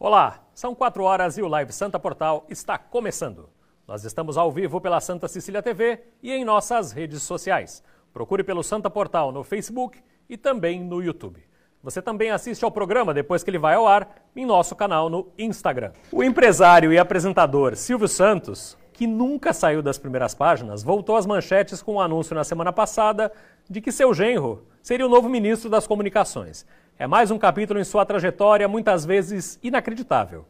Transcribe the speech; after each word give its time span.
Olá, 0.00 0.44
são 0.54 0.76
quatro 0.76 1.02
horas 1.02 1.36
e 1.38 1.42
o 1.42 1.48
Live 1.48 1.72
Santa 1.72 1.98
Portal 1.98 2.46
está 2.48 2.78
começando. 2.78 3.48
Nós 3.84 4.04
estamos 4.04 4.36
ao 4.36 4.52
vivo 4.52 4.80
pela 4.80 5.00
Santa 5.00 5.26
Cecília 5.26 5.60
TV 5.60 6.00
e 6.22 6.30
em 6.30 6.44
nossas 6.44 6.92
redes 6.92 7.20
sociais. 7.20 7.82
Procure 8.12 8.44
pelo 8.44 8.62
Santa 8.62 8.88
Portal 8.88 9.32
no 9.32 9.42
Facebook 9.42 9.98
e 10.28 10.36
também 10.36 10.84
no 10.84 11.02
YouTube. 11.02 11.42
Você 11.82 12.00
também 12.00 12.30
assiste 12.30 12.64
ao 12.64 12.70
programa 12.70 13.12
depois 13.12 13.42
que 13.42 13.50
ele 13.50 13.58
vai 13.58 13.74
ao 13.74 13.88
ar 13.88 14.22
em 14.36 14.46
nosso 14.46 14.76
canal 14.76 15.10
no 15.10 15.32
Instagram. 15.36 15.90
O 16.12 16.22
empresário 16.22 16.92
e 16.92 16.98
apresentador 16.98 17.74
Silvio 17.74 18.06
Santos, 18.06 18.78
que 18.92 19.04
nunca 19.04 19.52
saiu 19.52 19.82
das 19.82 19.98
primeiras 19.98 20.32
páginas, 20.32 20.84
voltou 20.84 21.16
às 21.16 21.26
manchetes 21.26 21.82
com 21.82 21.94
o 21.94 21.96
um 21.96 22.00
anúncio 22.00 22.36
na 22.36 22.44
semana 22.44 22.72
passada 22.72 23.32
de 23.68 23.80
que 23.80 23.90
seu 23.90 24.14
genro 24.14 24.64
seria 24.80 25.06
o 25.06 25.10
novo 25.10 25.28
ministro 25.28 25.68
das 25.68 25.88
Comunicações. 25.88 26.64
É 27.00 27.06
mais 27.06 27.30
um 27.30 27.38
capítulo 27.38 27.78
em 27.78 27.84
sua 27.84 28.04
trajetória, 28.04 28.66
muitas 28.66 29.04
vezes 29.04 29.56
inacreditável. 29.62 30.44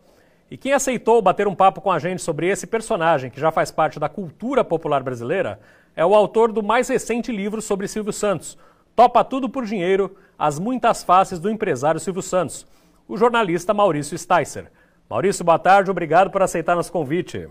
E 0.51 0.57
quem 0.57 0.73
aceitou 0.73 1.21
bater 1.21 1.47
um 1.47 1.55
papo 1.55 1.83
com 1.83 1.93
a 1.93 1.99
gente 1.99 2.23
sobre 2.23 2.49
esse 2.49 2.67
personagem 2.67 3.31
que 3.31 3.39
já 3.39 3.53
faz 3.53 3.71
parte 3.71 4.01
da 4.01 4.09
cultura 4.09 4.65
popular 4.65 5.03
brasileira 5.03 5.61
é 5.95 6.07
o 6.07 6.15
autor 6.15 6.51
do 6.51 6.63
mais 6.63 6.89
recente 6.89 7.31
livro 7.31 7.61
sobre 7.61 7.87
Silvio 7.87 8.15
Santos, 8.15 8.57
Topa 8.97 9.23
Tudo 9.23 9.47
por 9.47 9.67
Dinheiro: 9.67 10.17
As 10.39 10.59
Muitas 10.59 11.03
Faces 11.03 11.39
do 11.39 11.51
Empresário 11.51 12.01
Silvio 12.01 12.23
Santos, 12.23 12.67
o 13.07 13.19
jornalista 13.19 13.75
Maurício 13.75 14.17
Sticer. 14.17 14.73
Maurício, 15.07 15.45
boa 15.45 15.59
tarde, 15.59 15.91
obrigado 15.91 16.31
por 16.31 16.41
aceitar 16.41 16.75
nosso 16.75 16.91
convite. 16.91 17.47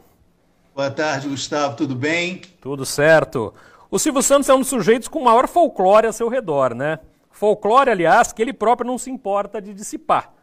Boa 0.76 0.90
tarde, 0.90 1.28
Gustavo, 1.28 1.76
tudo 1.76 1.94
bem? 1.94 2.42
Tudo 2.59 2.84
certo. 2.84 3.53
O 3.92 4.00
Silvio 4.00 4.23
Santos 4.23 4.50
é 4.50 4.56
um 4.56 4.59
dos 4.59 4.70
sujeitos 4.70 5.08
com 5.08 5.23
maior 5.23 5.48
folclore 5.48 6.08
a 6.08 6.12
seu 6.12 6.30
redor, 6.30 6.73
né? 6.73 6.98
Folclore, 7.38 7.92
aliás, 7.92 8.34
que 8.34 8.42
ele 8.42 8.52
próprio 8.52 8.88
não 8.88 8.98
se 8.98 9.12
importa 9.12 9.62
de 9.62 9.72
dissipar. 9.72 10.34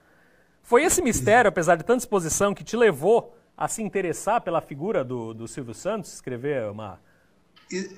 Foi 0.62 0.84
esse 0.84 1.02
mistério, 1.02 1.48
apesar 1.48 1.74
de 1.74 1.82
tanta 1.82 1.98
exposição, 1.98 2.54
que 2.54 2.62
te 2.62 2.76
levou 2.76 3.36
a 3.56 3.66
se 3.66 3.82
interessar 3.82 4.40
pela 4.40 4.60
figura 4.60 5.02
do, 5.02 5.34
do 5.34 5.48
Silvio 5.48 5.74
Santos, 5.74 6.14
escrever 6.14 6.70
uma. 6.70 7.00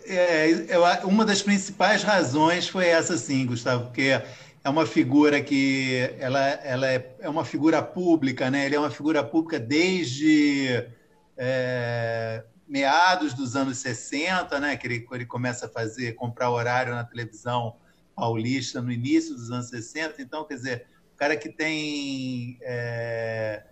É, 0.07 0.79
uma 1.05 1.27
das 1.27 1.43
principais 1.43 2.03
razões 2.03 2.69
foi 2.69 2.87
essa, 2.87 3.19
sim, 3.19 3.45
Gustavo, 3.45 3.85
porque 3.85 4.19
é 4.65 4.71
uma 4.71 4.87
figura 4.87 5.43
que 5.43 6.15
ela, 6.19 6.41
ela 6.41 6.91
é, 6.91 7.17
é 7.21 7.29
uma 7.29 7.45
figura 7.45 7.83
pública, 7.83 8.51
né? 8.51 8.65
Ele 8.65 8.77
é 8.77 8.81
uma 8.81 8.91
figura 8.91 9.23
pública 9.23 9.61
desde 9.61 10.89
é, 11.37 12.43
meados 12.67 13.35
dos 13.35 13.57
anos 13.57 13.77
60, 13.77 14.59
né? 14.59 14.75
Que 14.75 14.87
ele, 14.87 15.07
ele 15.13 15.27
começa 15.27 15.67
a 15.67 15.69
fazer, 15.69 16.15
comprar 16.15 16.51
horário 16.51 16.95
na 16.95 17.05
televisão 17.05 17.77
paulista 18.17 18.81
no 18.81 18.91
início 18.91 19.35
dos 19.35 19.51
anos 19.51 19.69
60. 19.69 20.21
Então, 20.23 20.45
quer 20.45 20.55
dizer, 20.55 20.87
o 21.15 21.17
cara 21.17 21.37
que 21.37 21.51
tem 21.51 22.59
é, 22.63 23.63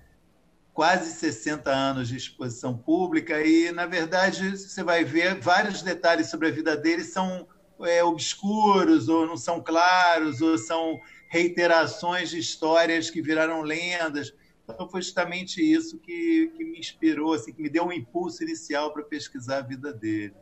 quase 0.74 1.10
60 1.12 1.70
anos 1.70 2.08
de 2.08 2.16
exposição 2.16 2.76
pública 2.76 3.40
e, 3.40 3.72
na 3.72 3.86
verdade, 3.86 4.56
você 4.56 4.82
vai 4.82 5.02
ver 5.02 5.40
vários 5.40 5.80
detalhes 5.80 6.28
sobre 6.28 6.48
a 6.48 6.50
vida 6.50 6.76
dele 6.76 7.02
são 7.02 7.48
é, 7.80 8.04
obscuros 8.04 9.08
ou 9.08 9.26
não 9.26 9.36
são 9.36 9.62
claros 9.62 10.42
ou 10.42 10.58
são 10.58 11.00
reiterações 11.28 12.28
de 12.30 12.38
histórias 12.38 13.08
que 13.08 13.22
viraram 13.22 13.62
lendas. 13.62 14.32
Então, 14.62 14.88
foi 14.88 15.02
justamente 15.02 15.60
isso 15.60 15.98
que, 15.98 16.52
que 16.56 16.64
me 16.64 16.78
inspirou, 16.78 17.32
assim, 17.32 17.52
que 17.52 17.62
me 17.62 17.68
deu 17.68 17.84
um 17.84 17.92
impulso 17.92 18.42
inicial 18.42 18.92
para 18.92 19.02
pesquisar 19.02 19.58
a 19.58 19.62
vida 19.62 19.92
dele. 19.92 20.34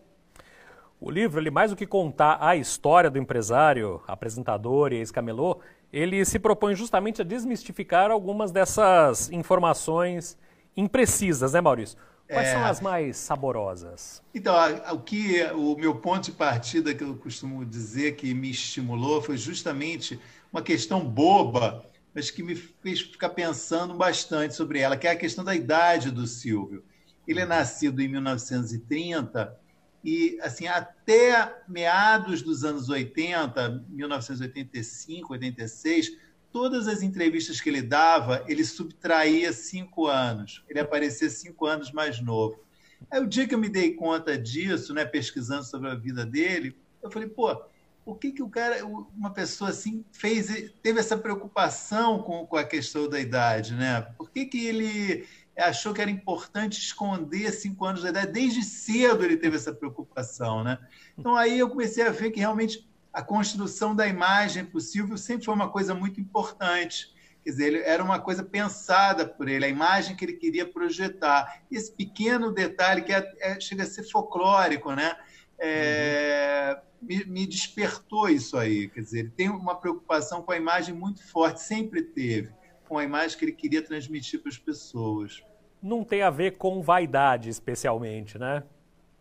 O 1.05 1.11
livro, 1.11 1.41
ele 1.41 1.51
mais 1.51 1.73
do 1.73 1.77
que 1.77 1.85
contar 1.85 2.39
a 2.41 2.55
história 2.55 3.11
do 3.11 3.19
empresário, 3.19 4.01
apresentador 4.07 4.93
e 4.93 4.99
ex-camelô, 4.99 5.59
ele 5.93 6.25
se 6.25 6.39
propõe 6.39 6.77
justamente 6.77 7.21
a 7.21 7.25
desmistificar 7.25 8.09
algumas 8.09 8.53
dessas 8.53 9.29
informações 9.33 10.39
imprecisas, 10.77 11.55
né, 11.55 11.61
Maurício? 11.61 11.99
Quais 12.29 12.47
é... 12.47 12.53
são 12.53 12.65
as 12.65 12.81
mais 12.81 13.17
saborosas? 13.17 14.23
Então, 14.33 14.55
o 14.93 15.01
que 15.01 15.43
o 15.55 15.75
meu 15.75 15.97
ponto 15.97 16.27
de 16.27 16.33
partida 16.33 16.95
que 16.95 17.03
eu 17.03 17.17
costumo 17.17 17.65
dizer 17.65 18.15
que 18.15 18.33
me 18.33 18.53
estimulou 18.53 19.21
foi 19.21 19.37
justamente 19.37 20.21
uma 20.53 20.63
questão 20.63 21.05
boba, 21.05 21.85
mas 22.15 22.31
que 22.31 22.45
me 22.45 22.55
fez 22.55 23.01
ficar 23.01 23.31
pensando 23.31 23.93
bastante 23.95 24.55
sobre 24.55 24.79
ela, 24.79 24.97
que 24.97 25.09
é 25.09 25.11
a 25.11 25.17
questão 25.17 25.43
da 25.43 25.53
idade 25.53 26.13
do 26.13 26.29
Silvio. 26.29 26.85
Ele 27.27 27.41
é 27.41 27.45
nascido 27.45 28.01
em 28.01 28.07
1930 28.07 29.62
e 30.05 30.39
assim 30.43 30.67
até 30.67 31.63
meados 31.69 32.43
dos 32.43 32.65
anos 32.65 32.89
80, 32.89 33.85
1985, 33.89 35.33
86, 35.33 36.17
todas 36.53 36.87
as 36.87 37.03
entrevistas 37.03 37.61
que 37.61 37.71
ele 37.71 37.83
dava, 37.83 38.45
ele 38.47 38.65
subtraía 38.65 39.53
cinco 39.53 40.07
anos, 40.07 40.65
ele 40.69 40.81
aparecia 40.81 41.31
cinco 41.31 41.67
anos 41.67 41.93
mais 41.93 42.21
novo. 42.21 42.63
Aí 43.11 43.21
o 43.21 43.27
dia 43.27 43.47
que 43.47 43.55
eu 43.55 43.59
me 43.59 43.69
dei 43.69 43.95
conta 43.95 44.39
disso, 44.39 44.93
né, 44.95 45.05
pesquisando 45.05 45.65
sobre 45.65 45.91
a 45.91 45.95
vida 45.95 46.25
dele, 46.25 46.77
eu 47.03 47.11
falei, 47.11 47.29
pô, 47.29 47.65
por 48.05 48.19
que, 48.19 48.33
que 48.33 48.43
o 48.43 48.49
cara, 48.49 48.85
uma 48.85 49.31
pessoa 49.31 49.71
assim, 49.71 50.05
fez, 50.13 50.73
teve 50.83 50.99
essa 50.99 51.17
preocupação 51.17 52.21
com, 52.23 52.47
com 52.47 52.57
a 52.57 52.65
questão 52.65 53.09
da 53.09 53.21
idade, 53.21 53.75
né? 53.75 54.03
Por 54.19 54.31
que, 54.31 54.47
que 54.47 54.67
ele 54.67 55.25
achou 55.63 55.93
que 55.95 56.01
era 56.01 56.11
importante 56.11 56.79
esconder 56.79 57.53
cinco 57.53 57.85
anos 57.85 58.03
de 58.03 58.09
idade. 58.09 58.33
Desde 58.33 58.63
cedo 58.63 59.25
ele 59.25 59.37
teve 59.37 59.57
essa 59.57 59.73
preocupação, 59.73 60.63
né? 60.63 60.79
Então 61.17 61.37
aí 61.37 61.59
eu 61.59 61.69
comecei 61.69 62.07
a 62.07 62.11
ver 62.11 62.31
que 62.31 62.41
realmente 62.41 62.89
a 63.13 63.23
construção 63.23 63.95
da 63.95 64.07
imagem 64.07 64.65
para 64.65 64.79
o 64.79 64.81
Silvio 64.81 65.19
sempre 65.19 65.45
foi 65.45 65.55
uma 65.55 65.69
coisa 65.69 65.95
muito 65.95 66.21
importante. 66.21 67.13
Quer 67.45 67.51
dizer, 67.51 67.67
ele, 67.67 67.79
era 67.79 68.03
uma 68.03 68.21
coisa 68.21 68.43
pensada 68.43 69.27
por 69.27 69.49
ele, 69.49 69.65
a 69.65 69.69
imagem 69.69 70.17
que 70.17 70.25
ele 70.25 70.35
queria 70.35 70.65
projetar. 70.65 71.63
Esse 71.71 71.93
pequeno 71.93 72.53
detalhe 72.53 73.03
que 73.03 73.13
é, 73.13 73.33
é, 73.41 73.61
chega 73.61 73.83
a 73.83 73.87
ser 73.87 74.05
folclórico, 74.05 74.93
né? 74.95 75.17
É, 75.59 76.81
uhum. 77.01 77.09
me, 77.09 77.25
me, 77.25 77.47
despertou 77.47 78.29
isso 78.29 78.57
aí. 78.57 78.89
Quer 78.89 79.01
dizer, 79.01 79.19
ele 79.21 79.31
tem 79.31 79.51
uma 79.51 79.75
preocupação 79.75 80.43
com 80.43 80.53
a 80.53 80.57
imagem 80.57 80.95
muito 80.95 81.23
forte, 81.29 81.61
sempre 81.61 82.03
teve 82.03 82.51
com 82.93 82.99
a 82.99 83.05
imagem 83.05 83.39
que 83.39 83.45
ele 83.47 83.53
queria 83.53 83.83
transmitir 83.83 84.41
para 84.41 84.51
as 84.51 84.59
pessoas. 84.59 85.43
Não 85.83 86.05
tem 86.05 86.23
a 86.23 86.31
ver 86.31 86.57
com 86.57 86.81
vaidade, 86.81 87.49
especialmente, 87.49 88.39
né? 88.39 88.63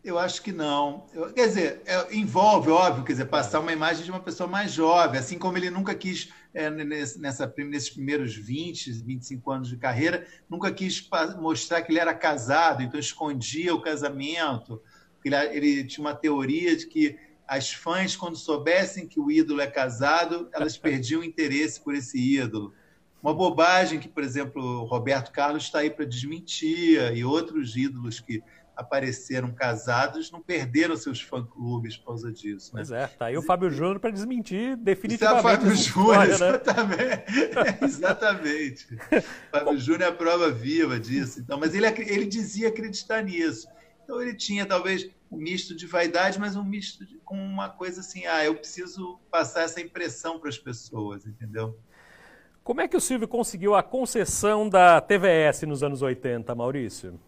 Eu 0.03 0.17
acho 0.17 0.41
que 0.41 0.51
não. 0.51 1.05
Eu, 1.13 1.31
quer 1.31 1.47
dizer, 1.47 1.81
é, 1.85 2.15
envolve, 2.15 2.69
óbvio, 2.71 3.03
quer 3.03 3.13
dizer, 3.13 3.25
passar 3.25 3.59
uma 3.59 3.71
imagem 3.71 4.03
de 4.03 4.09
uma 4.09 4.19
pessoa 4.19 4.47
mais 4.49 4.71
jovem, 4.71 5.19
assim 5.19 5.37
como 5.37 5.57
ele 5.57 5.69
nunca 5.69 5.93
quis, 5.93 6.31
é, 6.53 6.69
nessa, 6.69 7.53
nesses 7.57 7.89
primeiros 7.89 8.35
20, 8.35 8.91
25 8.91 9.51
anos 9.51 9.67
de 9.69 9.77
carreira, 9.77 10.25
nunca 10.49 10.71
quis 10.71 11.07
mostrar 11.39 11.83
que 11.83 11.91
ele 11.91 11.99
era 11.99 12.15
casado, 12.15 12.81
então 12.81 12.99
escondia 12.99 13.75
o 13.75 13.81
casamento. 13.81 14.81
Ele, 15.23 15.35
ele 15.35 15.83
tinha 15.83 16.03
uma 16.03 16.15
teoria 16.15 16.75
de 16.75 16.87
que 16.87 17.17
as 17.47 17.71
fãs, 17.71 18.15
quando 18.15 18.37
soubessem 18.37 19.07
que 19.07 19.19
o 19.19 19.29
ídolo 19.29 19.61
é 19.61 19.67
casado, 19.67 20.49
elas 20.51 20.77
perdiam 20.79 21.23
interesse 21.23 21.79
por 21.79 21.93
esse 21.93 22.17
ídolo. 22.17 22.73
Uma 23.21 23.33
bobagem 23.33 23.99
que, 23.99 24.09
por 24.09 24.23
exemplo, 24.23 24.61
o 24.61 24.85
Roberto 24.85 25.31
Carlos 25.31 25.63
está 25.63 25.79
aí 25.79 25.89
para 25.89 26.05
desmentir, 26.05 26.99
e 27.15 27.23
outros 27.23 27.75
ídolos 27.75 28.19
que 28.19 28.43
apareceram 28.75 29.51
casados 29.51 30.31
não 30.31 30.41
perderam 30.41 30.95
seus 30.95 31.21
fã-clubes 31.21 31.97
por 31.97 32.07
causa 32.07 32.31
disso. 32.31 32.75
Né? 32.75 32.81
Pois 32.81 32.91
é, 32.91 33.07
tá 33.07 33.25
aí 33.25 33.37
o 33.37 33.41
Fábio 33.41 33.69
Júnior 33.69 33.99
para 33.99 34.09
desmentir 34.09 34.75
definitivamente. 34.75 35.37
Isso 35.37 35.37
é 35.37 35.39
o 35.39 35.57
Fábio 35.57 35.75
Júnior, 35.75 36.27
né? 36.27 36.33
exatamente. 36.33 37.23
exatamente. 37.85 38.97
Fábio 39.51 39.77
Júnior 39.77 40.01
é 40.01 40.07
a 40.07 40.11
prova 40.11 40.49
viva 40.49 40.99
disso. 40.99 41.39
Então, 41.39 41.59
mas 41.59 41.75
ele, 41.75 41.85
ele 41.85 42.25
dizia 42.25 42.69
acreditar 42.69 43.21
nisso. 43.23 43.67
Então 44.03 44.21
ele 44.21 44.35
tinha 44.35 44.65
talvez 44.65 45.09
um 45.31 45.37
misto 45.37 45.75
de 45.75 45.85
vaidade, 45.85 46.39
mas 46.39 46.55
um 46.55 46.63
misto 46.63 47.05
de, 47.05 47.17
com 47.19 47.35
uma 47.35 47.69
coisa 47.69 48.01
assim, 48.01 48.25
ah, 48.25 48.43
eu 48.43 48.55
preciso 48.55 49.19
passar 49.29 49.61
essa 49.61 49.79
impressão 49.79 50.39
para 50.39 50.49
as 50.49 50.57
pessoas, 50.57 51.25
entendeu? 51.25 51.79
Como 52.71 52.79
é 52.79 52.87
que 52.87 52.95
o 52.95 53.01
Silvio 53.01 53.27
conseguiu 53.27 53.75
a 53.75 53.83
concessão 53.83 54.69
da 54.69 55.01
TVS 55.01 55.63
nos 55.63 55.83
anos 55.83 56.01
80, 56.01 56.55
Maurício? 56.55 57.19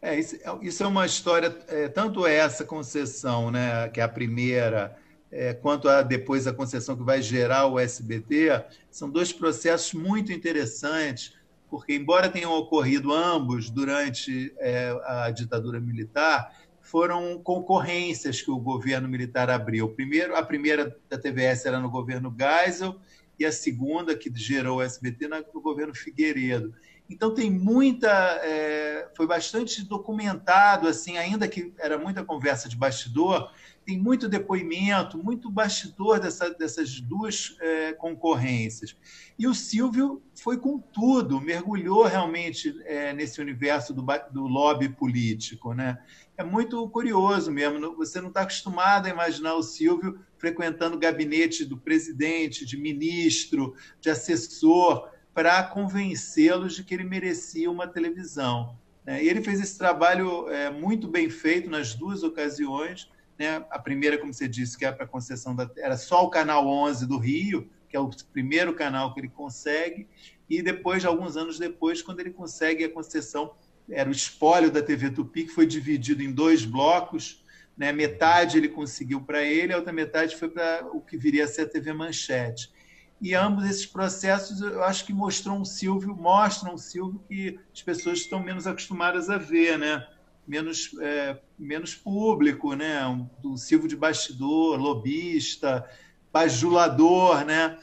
É, 0.00 0.18
isso, 0.18 0.36
é, 0.36 0.58
isso 0.62 0.82
é 0.82 0.86
uma 0.86 1.04
história, 1.04 1.54
é, 1.68 1.86
tanto 1.86 2.26
essa 2.26 2.64
concessão, 2.64 3.50
né, 3.50 3.90
que 3.90 4.00
é 4.00 4.02
a 4.02 4.08
primeira, 4.08 4.96
é, 5.30 5.52
quanto 5.52 5.86
a, 5.86 6.00
depois 6.00 6.46
a 6.46 6.52
concessão 6.54 6.96
que 6.96 7.02
vai 7.02 7.20
gerar 7.20 7.66
o 7.66 7.78
SBT, 7.78 8.64
são 8.90 9.10
dois 9.10 9.34
processos 9.34 9.92
muito 9.92 10.32
interessantes, 10.32 11.34
porque, 11.68 11.94
embora 11.94 12.30
tenham 12.30 12.54
ocorrido 12.54 13.12
ambos 13.12 13.68
durante 13.68 14.50
é, 14.58 14.98
a 15.04 15.30
ditadura 15.30 15.78
militar, 15.78 16.50
foram 16.80 17.38
concorrências 17.42 18.40
que 18.40 18.50
o 18.50 18.58
governo 18.58 19.08
militar 19.08 19.50
abriu. 19.50 19.90
Primeiro, 19.90 20.34
a 20.34 20.42
primeira 20.42 20.96
da 21.10 21.18
TVS 21.18 21.66
era 21.66 21.78
no 21.80 21.90
governo 21.90 22.34
Geisel, 22.34 22.96
e 23.38 23.44
a 23.44 23.52
segunda, 23.52 24.16
que 24.16 24.30
gerou 24.34 24.78
o 24.78 24.82
SBT, 24.82 25.28
no 25.28 25.60
governo 25.60 25.94
Figueiredo. 25.94 26.74
Então, 27.08 27.32
tem 27.34 27.50
muita. 27.50 28.08
É, 28.42 29.08
foi 29.16 29.26
bastante 29.26 29.84
documentado, 29.84 30.88
assim, 30.88 31.16
ainda 31.16 31.46
que 31.48 31.72
era 31.78 31.96
muita 31.96 32.24
conversa 32.24 32.68
de 32.68 32.76
bastidor, 32.76 33.50
tem 33.86 33.96
muito 33.96 34.28
depoimento, 34.28 35.16
muito 35.16 35.48
bastidor 35.48 36.18
dessa, 36.18 36.50
dessas 36.50 37.00
duas 37.00 37.56
é, 37.60 37.92
concorrências. 37.92 38.96
E 39.38 39.46
o 39.46 39.54
Silvio 39.54 40.20
foi 40.34 40.58
com 40.58 40.80
tudo, 40.80 41.40
mergulhou 41.40 42.02
realmente 42.04 42.74
é, 42.84 43.12
nesse 43.12 43.40
universo 43.40 43.94
do, 43.94 44.04
do 44.32 44.42
lobby 44.48 44.88
político. 44.88 45.72
Né? 45.72 45.96
É 46.36 46.42
muito 46.42 46.88
curioso 46.90 47.52
mesmo, 47.52 47.94
você 47.94 48.20
não 48.20 48.28
está 48.28 48.40
acostumado 48.40 49.06
a 49.06 49.10
imaginar 49.10 49.54
o 49.54 49.62
Silvio 49.62 50.18
frequentando 50.36 50.96
o 50.96 51.00
gabinete 51.00 51.64
do 51.64 51.78
presidente, 51.78 52.66
de 52.66 52.76
ministro, 52.76 53.74
de 54.00 54.10
assessor, 54.10 55.08
para 55.36 55.62
convencê-los 55.64 56.74
de 56.74 56.82
que 56.82 56.94
ele 56.94 57.04
merecia 57.04 57.70
uma 57.70 57.86
televisão. 57.86 58.74
Né? 59.04 59.22
E 59.22 59.28
ele 59.28 59.42
fez 59.42 59.60
esse 59.60 59.76
trabalho 59.76 60.48
é, 60.48 60.70
muito 60.70 61.06
bem 61.06 61.28
feito 61.28 61.68
nas 61.68 61.94
duas 61.94 62.22
ocasiões, 62.22 63.10
né? 63.38 63.62
A 63.70 63.78
primeira, 63.78 64.16
como 64.16 64.32
você 64.32 64.48
disse, 64.48 64.78
que 64.78 64.86
era 64.86 64.94
é 64.94 64.96
para 64.96 65.06
concessão 65.06 65.54
da 65.54 65.70
era 65.76 65.98
só 65.98 66.24
o 66.24 66.30
canal 66.30 66.66
11 66.66 67.06
do 67.06 67.18
Rio, 67.18 67.68
que 67.86 67.94
é 67.94 68.00
o 68.00 68.08
primeiro 68.32 68.72
canal 68.72 69.12
que 69.12 69.20
ele 69.20 69.28
consegue, 69.28 70.08
e 70.48 70.62
depois, 70.62 71.04
alguns 71.04 71.36
anos 71.36 71.58
depois, 71.58 72.00
quando 72.00 72.20
ele 72.20 72.30
consegue 72.30 72.82
a 72.82 72.90
concessão, 72.90 73.52
era 73.90 74.08
o 74.08 74.12
espólio 74.12 74.70
da 74.70 74.80
TV 74.80 75.10
Tupi, 75.10 75.44
que 75.44 75.52
foi 75.52 75.66
dividido 75.66 76.22
em 76.22 76.32
dois 76.32 76.64
blocos, 76.64 77.44
né? 77.76 77.92
metade 77.92 78.56
ele 78.56 78.70
conseguiu 78.70 79.20
para 79.20 79.42
ele, 79.42 79.74
a 79.74 79.76
outra 79.76 79.92
metade 79.92 80.34
foi 80.34 80.48
para 80.48 80.88
o 80.94 81.02
que 81.02 81.18
viria 81.18 81.44
a 81.44 81.46
ser 81.46 81.62
a 81.62 81.68
TV 81.68 81.92
Manchete. 81.92 82.74
E 83.20 83.34
ambos 83.34 83.64
esses 83.64 83.86
processos, 83.86 84.60
eu 84.60 84.84
acho 84.84 85.04
que 85.04 85.12
mostrou 85.12 85.56
um 85.56 85.64
Silvio, 85.64 86.14
mostram 86.14 86.74
um 86.74 86.78
Silvio 86.78 87.22
que 87.26 87.58
as 87.72 87.82
pessoas 87.82 88.18
estão 88.18 88.42
menos 88.42 88.66
acostumadas 88.66 89.30
a 89.30 89.38
ver, 89.38 89.78
né? 89.78 90.06
menos, 90.46 90.90
é, 91.00 91.38
menos 91.58 91.94
público, 91.94 92.74
né? 92.74 93.06
Um, 93.06 93.28
um 93.44 93.56
Silvio 93.56 93.88
de 93.88 93.96
bastidor, 93.96 94.78
lobista, 94.78 95.84
bajulador, 96.32 97.44
né? 97.44 97.76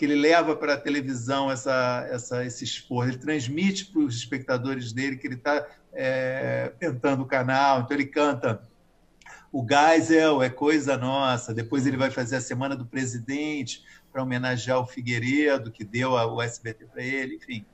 que 0.00 0.06
ele 0.06 0.14
leva 0.14 0.56
para 0.56 0.72
a 0.72 0.80
televisão 0.80 1.50
essa, 1.50 2.08
essa, 2.10 2.42
esse 2.42 2.64
esforço, 2.64 3.10
ele 3.10 3.18
transmite 3.18 3.84
para 3.84 4.00
os 4.00 4.16
espectadores 4.16 4.94
dele 4.94 5.18
que 5.18 5.26
ele 5.26 5.34
está 5.34 5.66
é, 5.92 6.72
tentando 6.78 7.22
o 7.22 7.26
canal, 7.26 7.82
então 7.82 7.94
ele 7.94 8.06
canta 8.06 8.66
o 9.52 9.62
Geisel 9.68 10.42
é 10.42 10.48
coisa 10.48 10.96
nossa, 10.96 11.52
depois 11.52 11.86
ele 11.86 11.98
vai 11.98 12.10
fazer 12.10 12.36
a 12.36 12.40
Semana 12.40 12.74
do 12.74 12.86
Presidente 12.86 13.84
para 14.12 14.22
homenagear 14.22 14.80
o 14.80 14.86
Figueiredo, 14.86 15.70
que 15.70 15.84
deu 15.84 16.12
o 16.12 16.42
SBT 16.42 16.86
para 16.86 17.02
ele, 17.02 17.36
enfim. 17.36 17.64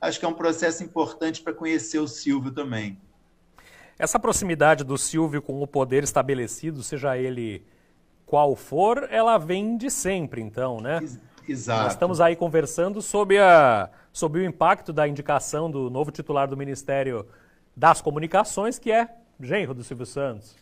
Acho 0.00 0.18
que 0.18 0.24
é 0.24 0.28
um 0.28 0.34
processo 0.34 0.82
importante 0.82 1.42
para 1.42 1.52
conhecer 1.52 1.98
o 1.98 2.08
Silvio 2.08 2.50
também. 2.50 2.98
Essa 3.98 4.18
proximidade 4.18 4.82
do 4.82 4.96
Silvio 4.96 5.42
com 5.42 5.60
o 5.62 5.66
poder 5.66 6.02
estabelecido, 6.02 6.82
seja 6.82 7.18
ele 7.18 7.62
qual 8.24 8.56
for, 8.56 9.06
ela 9.10 9.36
vem 9.36 9.76
de 9.76 9.90
sempre, 9.90 10.40
então, 10.40 10.80
né? 10.80 11.00
Exato. 11.46 11.82
Nós 11.82 11.92
estamos 11.92 12.20
aí 12.20 12.36
conversando 12.36 13.02
sobre, 13.02 13.38
a, 13.38 13.90
sobre 14.12 14.40
o 14.40 14.44
impacto 14.44 14.92
da 14.92 15.06
indicação 15.06 15.70
do 15.70 15.90
novo 15.90 16.10
titular 16.10 16.48
do 16.48 16.56
Ministério 16.56 17.26
das 17.76 18.00
Comunicações, 18.00 18.78
que 18.78 18.92
é 18.92 19.08
genro 19.40 19.74
do 19.74 19.82
Silvio 19.82 20.06
Santos. 20.06 20.56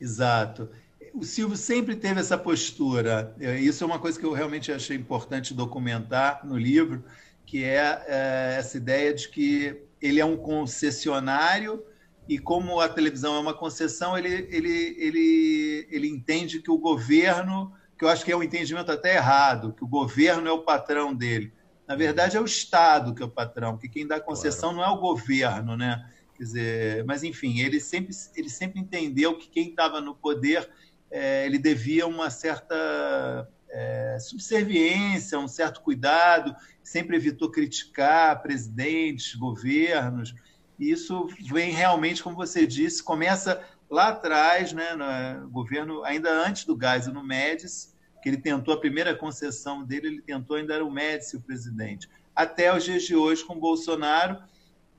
Exato. 0.00 0.70
O 1.12 1.24
Silvio 1.24 1.56
sempre 1.56 1.96
teve 1.96 2.20
essa 2.20 2.38
postura. 2.38 3.34
Isso 3.60 3.82
é 3.82 3.86
uma 3.86 3.98
coisa 3.98 4.18
que 4.18 4.24
eu 4.24 4.32
realmente 4.32 4.70
achei 4.70 4.96
importante 4.96 5.52
documentar 5.52 6.46
no 6.46 6.56
livro, 6.56 7.04
que 7.44 7.64
é, 7.64 8.04
é 8.06 8.56
essa 8.58 8.76
ideia 8.76 9.12
de 9.12 9.28
que 9.28 9.82
ele 10.00 10.20
é 10.20 10.24
um 10.24 10.36
concessionário 10.36 11.84
e 12.28 12.38
como 12.38 12.80
a 12.80 12.88
televisão 12.88 13.34
é 13.34 13.40
uma 13.40 13.52
concessão, 13.52 14.16
ele, 14.16 14.46
ele, 14.50 14.96
ele, 14.98 15.88
ele 15.90 16.08
entende 16.08 16.60
que 16.60 16.70
o 16.70 16.78
governo, 16.78 17.72
que 17.98 18.04
eu 18.04 18.08
acho 18.08 18.24
que 18.24 18.30
é 18.30 18.36
um 18.36 18.42
entendimento 18.42 18.92
até 18.92 19.16
errado, 19.16 19.72
que 19.72 19.82
o 19.82 19.88
governo 19.88 20.46
é 20.46 20.52
o 20.52 20.62
patrão 20.62 21.12
dele. 21.12 21.52
Na 21.88 21.96
verdade, 21.96 22.36
é 22.36 22.40
o 22.40 22.44
Estado 22.44 23.14
que 23.14 23.22
é 23.22 23.26
o 23.26 23.30
patrão, 23.30 23.76
que 23.76 23.88
quem 23.88 24.06
dá 24.06 24.20
concessão 24.20 24.72
claro. 24.72 24.76
não 24.76 24.84
é 24.84 24.96
o 24.96 25.00
governo, 25.00 25.76
né? 25.76 26.08
Quer 26.36 26.44
dizer, 26.44 27.04
mas 27.04 27.24
enfim, 27.24 27.58
ele 27.58 27.80
sempre, 27.80 28.14
ele 28.36 28.48
sempre 28.48 28.80
entendeu 28.80 29.36
que 29.36 29.48
quem 29.48 29.70
estava 29.70 30.00
no 30.00 30.14
poder 30.14 30.70
é, 31.10 31.44
ele 31.46 31.58
devia 31.58 32.06
uma 32.06 32.30
certa 32.30 33.48
é, 33.68 34.18
subserviência, 34.20 35.38
um 35.38 35.48
certo 35.48 35.80
cuidado, 35.80 36.54
sempre 36.82 37.16
evitou 37.16 37.50
criticar 37.50 38.40
presidentes, 38.42 39.34
governos. 39.34 40.34
E 40.78 40.90
isso 40.90 41.28
vem 41.52 41.70
realmente, 41.70 42.22
como 42.22 42.36
você 42.36 42.66
disse, 42.66 43.02
começa 43.02 43.62
lá 43.90 44.08
atrás, 44.08 44.72
né, 44.72 44.94
no 44.94 45.50
governo, 45.50 46.04
ainda 46.04 46.30
antes 46.30 46.64
do 46.64 46.76
gás, 46.76 47.06
no 47.06 47.24
Médici, 47.24 47.90
que 48.22 48.28
ele 48.28 48.36
tentou 48.36 48.74
a 48.74 48.80
primeira 48.80 49.14
concessão 49.14 49.82
dele, 49.82 50.06
ele 50.06 50.22
tentou, 50.22 50.56
ainda 50.56 50.74
era 50.74 50.84
o 50.84 50.90
Médici 50.90 51.36
o 51.36 51.40
presidente. 51.40 52.08
Até 52.34 52.74
os 52.74 52.84
dias 52.84 53.02
de 53.02 53.16
hoje, 53.16 53.44
com 53.44 53.58
Bolsonaro, 53.58 54.38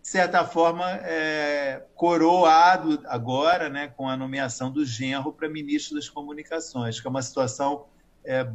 de 0.02 0.08
certa 0.08 0.44
forma, 0.44 0.90
é, 1.04 1.84
coroado 1.94 3.02
agora 3.06 3.70
né, 3.70 3.88
com 3.88 4.10
a 4.10 4.18
nomeação 4.18 4.72
do 4.72 4.84
genro 4.84 5.32
para 5.32 5.48
ministro 5.48 5.96
das 5.96 6.10
comunicações, 6.10 7.00
que 7.00 7.06
é 7.06 7.10
uma 7.10 7.22
situação 7.22 7.86
é, 8.26 8.48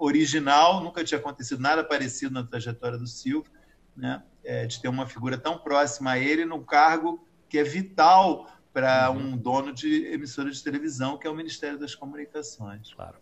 original, 0.00 0.82
nunca 0.82 1.04
tinha 1.04 1.18
acontecido 1.18 1.60
nada 1.60 1.84
parecido 1.84 2.34
na 2.34 2.42
trajetória 2.42 2.98
do 2.98 3.06
Silvio 3.06 3.50
né, 3.96 4.22
é, 4.44 4.66
de 4.66 4.80
ter 4.80 4.88
uma 4.88 5.06
figura 5.06 5.38
tão 5.38 5.58
próxima 5.58 6.12
a 6.12 6.18
ele 6.18 6.44
num 6.44 6.64
cargo 6.64 7.24
que 7.48 7.58
é 7.58 7.64
vital 7.64 8.48
para 8.72 9.10
uhum. 9.10 9.18
um 9.18 9.36
dono 9.36 9.72
de 9.72 10.06
emissora 10.06 10.50
de 10.50 10.62
televisão, 10.62 11.16
que 11.16 11.26
é 11.26 11.30
o 11.30 11.34
Ministério 11.34 11.78
das 11.78 11.94
Comunicações. 11.94 12.92
Claro. 12.92 13.16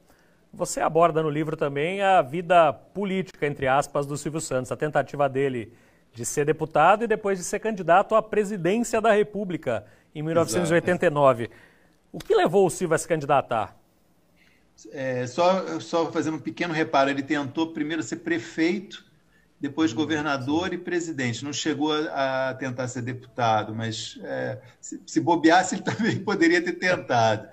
Você 0.53 0.81
aborda 0.81 1.23
no 1.23 1.29
livro 1.29 1.57
também 1.57 2.03
a 2.03 2.23
vida 2.23 2.73
política, 2.73 3.47
entre 3.47 3.67
aspas, 3.67 4.07
do 4.07 4.17
Silvio 4.17 4.41
Santos, 4.41 4.73
a 4.73 4.77
tentativa 4.77 5.29
dele 5.29 5.73
de 6.17 6.25
ser 6.25 6.47
deputado 6.47 7.05
e 7.05 7.07
depois 7.07 7.37
de 7.37 7.45
ser 7.45 7.61
candidato 7.61 8.15
à 8.15 8.23
presidência 8.23 9.03
da 9.03 9.13
República 9.13 9.85
em 10.15 10.23
1989. 10.23 11.45
Exato. 11.45 11.57
O 12.11 12.19
que 12.19 12.35
levou 12.35 12.67
o 12.67 12.71
Silvio 12.71 12.95
a 12.95 12.99
se 12.99 13.07
candidatar? 13.07 13.77
É, 14.93 15.27
só, 15.27 15.79
só 15.79 16.11
fazendo 16.11 16.39
um 16.39 16.41
pequeno 16.41 16.73
reparo, 16.73 17.11
ele 17.11 17.23
tentou 17.23 17.75
primeiro 17.75 18.03
ser 18.03 18.17
prefeito 18.17 19.05
depois 19.61 19.93
hum, 19.93 19.97
governador 19.97 20.73
e 20.73 20.79
presidente. 20.79 21.45
Não 21.45 21.53
chegou 21.53 21.93
a, 21.93 22.49
a 22.49 22.55
tentar 22.55 22.89
ser 22.89 23.03
deputado, 23.03 23.75
mas 23.75 24.19
é, 24.23 24.59
se, 24.81 24.99
se, 25.07 25.21
bobeasse, 25.21 25.75
ele 25.75 25.83
também 25.85 26.19
poderia 26.19 26.63
ter 26.63 26.73
tentado. 26.73 27.47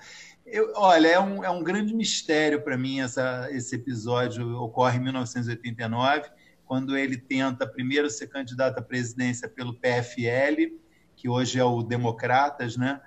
Eu, 0.46 0.72
olha, 0.78 1.08
é 1.10 1.20
um, 1.20 1.44
é 1.44 1.50
um 1.50 1.62
grande 1.62 1.94
mistério 1.94 2.62
para 2.62 2.78
mim 2.78 3.02
essa, 3.02 3.50
esse 3.52 3.76
episódio. 3.76 4.58
Ocorre 4.62 4.98
em 5.00 5.02
1989, 5.02 6.30
quando 6.74 6.98
ele 6.98 7.18
tenta 7.18 7.68
primeiro 7.68 8.10
ser 8.10 8.26
candidato 8.26 8.80
à 8.80 8.82
presidência 8.82 9.48
pelo 9.48 9.76
PFL, 9.76 10.76
que 11.16 11.30
hoje 11.30 11.60
é 11.60 11.64
o 11.64 11.84
Democratas, 11.84 12.76
né? 12.76 13.00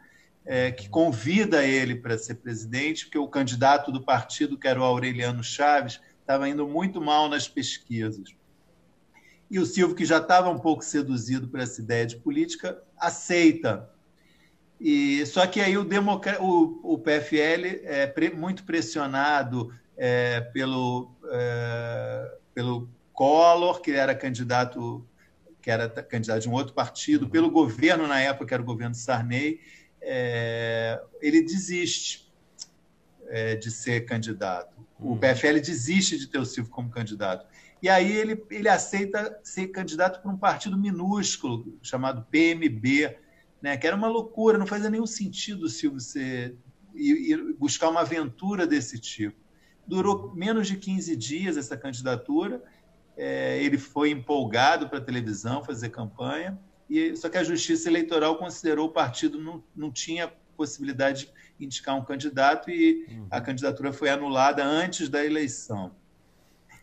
É, 0.45 0.71
que 0.71 0.89
convida 0.89 1.65
ele 1.65 1.97
para 1.97 2.17
ser 2.17 2.37
presidente, 2.37 3.07
porque 3.07 3.19
o 3.19 3.27
candidato 3.27 3.91
do 3.91 4.05
partido, 4.05 4.57
que 4.57 4.69
era 4.69 4.81
o 4.81 4.85
Aureliano 4.85 5.43
Chaves, 5.43 6.01
estava 6.21 6.49
indo 6.49 6.69
muito 6.69 7.01
mal 7.01 7.29
nas 7.29 7.49
pesquisas. 7.49 8.37
E 9.51 9.59
o 9.59 9.67
Silvio, 9.67 9.97
que 9.97 10.05
já 10.05 10.19
estava 10.19 10.49
um 10.49 10.61
pouco 10.61 10.85
seduzido 10.85 11.49
por 11.49 11.59
essa 11.59 11.81
ideia 11.81 12.07
de 12.07 12.19
política, 12.19 12.81
aceita. 12.97 13.91
E 14.81 15.27
só 15.27 15.45
que 15.45 15.61
aí 15.61 15.77
o, 15.77 15.83
democr... 15.83 16.41
o, 16.41 16.95
o 16.95 16.99
PFL 16.99 17.83
é 17.83 18.07
pre... 18.07 18.31
muito 18.31 18.63
pressionado 18.63 19.75
é, 19.97 20.41
pelo 20.53 21.11
é, 21.33 22.31
pelo 22.57 22.89
Collor, 23.17 23.81
que 23.81 23.91
era 23.91 24.15
candidato 24.15 25.05
que 25.61 25.71
era 25.71 25.89
candidato 25.89 26.43
de 26.43 26.49
um 26.49 26.53
outro 26.53 26.73
partido, 26.73 27.25
uhum. 27.25 27.31
pelo 27.31 27.51
governo 27.51 28.07
na 28.07 28.21
época 28.21 28.47
que 28.47 28.55
era 28.55 28.63
o 28.63 28.67
governo 28.67 28.95
Sarney, 28.95 29.61
é, 30.01 31.03
ele 31.21 31.43
desiste 31.43 32.33
é, 33.27 33.57
de 33.57 33.69
ser 33.73 34.07
candidato. 34.07 34.77
O 34.97 35.09
uhum. 35.09 35.19
PFL 35.19 35.59
desiste 35.59 36.19
de 36.19 36.29
ter 36.29 36.39
o 36.39 36.45
Silvio 36.45 36.71
como 36.71 36.89
candidato. 36.89 37.45
E 37.83 37.89
aí 37.89 38.13
ele, 38.13 38.41
ele 38.49 38.69
aceita 38.69 39.41
ser 39.43 39.67
candidato 39.69 40.23
para 40.23 40.31
um 40.31 40.37
partido 40.37 40.79
minúsculo 40.79 41.77
chamado 41.83 42.25
PMB, 42.31 43.17
né? 43.61 43.77
que 43.77 43.89
era 43.89 43.97
uma 43.97 44.07
loucura, 44.09 44.59
não 44.59 44.69
fazia 44.69 44.89
nenhum 44.89 45.07
sentido 45.07 45.65
o 45.65 45.69
Silvio 45.69 45.99
ser, 45.99 46.57
ir, 46.95 47.55
buscar 47.59 47.89
uma 47.89 48.03
aventura 48.03 48.69
desse 48.69 49.01
tipo. 49.01 49.37
Durou 49.85 50.33
menos 50.33 50.69
de 50.69 50.77
15 50.77 51.17
dias 51.17 51.57
essa 51.57 51.77
candidatura, 51.77 52.63
é, 53.17 53.63
ele 53.63 53.79
foi 53.79 54.11
empolgado 54.11 54.89
para 54.89 54.99
a 54.99 55.01
televisão 55.01 55.65
fazer 55.65 55.89
campanha, 55.91 56.59
e, 56.89 57.17
só 57.17 57.29
que 57.29 57.39
a 57.39 57.45
Justiça 57.45 57.89
Eleitoral 57.89 58.37
considerou 58.37 58.87
o 58.87 58.93
partido 58.93 59.41
não, 59.41 59.63
não 59.75 59.91
tinha 59.91 60.33
possibilidade 60.57 61.33
de 61.59 61.65
indicar 61.65 61.97
um 61.97 62.05
candidato 62.05 62.71
e 62.71 63.07
uhum. 63.09 63.27
a 63.31 63.41
candidatura 63.41 63.93
foi 63.93 64.09
anulada 64.09 64.65
antes 64.65 65.09
da 65.09 65.25
eleição. 65.25 65.93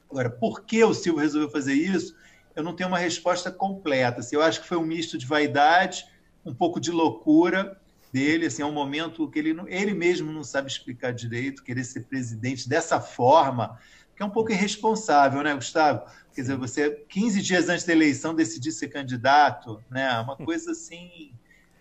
Agora, 0.09 0.29
por 0.29 0.61
que 0.61 0.83
o 0.83 0.93
Silvio 0.93 1.21
resolveu 1.21 1.49
fazer 1.49 1.73
isso? 1.73 2.15
Eu 2.55 2.63
não 2.63 2.75
tenho 2.75 2.89
uma 2.89 2.99
resposta 2.99 3.49
completa. 3.51 4.19
Assim, 4.19 4.35
eu 4.35 4.43
acho 4.43 4.61
que 4.61 4.67
foi 4.67 4.77
um 4.77 4.85
misto 4.85 5.17
de 5.17 5.25
vaidade, 5.25 6.05
um 6.45 6.53
pouco 6.53 6.79
de 6.79 6.91
loucura 6.91 7.79
dele, 8.11 8.45
assim, 8.45 8.61
é 8.61 8.65
um 8.65 8.71
momento 8.71 9.27
que 9.27 9.39
ele, 9.39 9.55
ele 9.67 9.93
mesmo 9.95 10.31
não 10.31 10.43
sabe 10.43 10.69
explicar 10.69 11.11
direito, 11.11 11.63
querer 11.63 11.83
ser 11.83 12.01
presidente 12.01 12.69
dessa 12.69 13.01
forma, 13.01 13.79
que 14.15 14.21
é 14.21 14.25
um 14.25 14.29
pouco 14.29 14.51
irresponsável, 14.51 15.41
né, 15.41 15.53
Gustavo? 15.53 16.03
Quer 16.33 16.41
dizer, 16.41 16.57
você, 16.57 16.89
15 17.09 17.41
dias 17.41 17.69
antes 17.69 17.85
da 17.85 17.93
eleição, 17.93 18.33
decidir 18.33 18.71
ser 18.71 18.87
candidato, 18.87 19.83
né? 19.89 20.13
É 20.13 20.19
uma 20.19 20.35
coisa 20.43 20.71
assim 20.71 21.31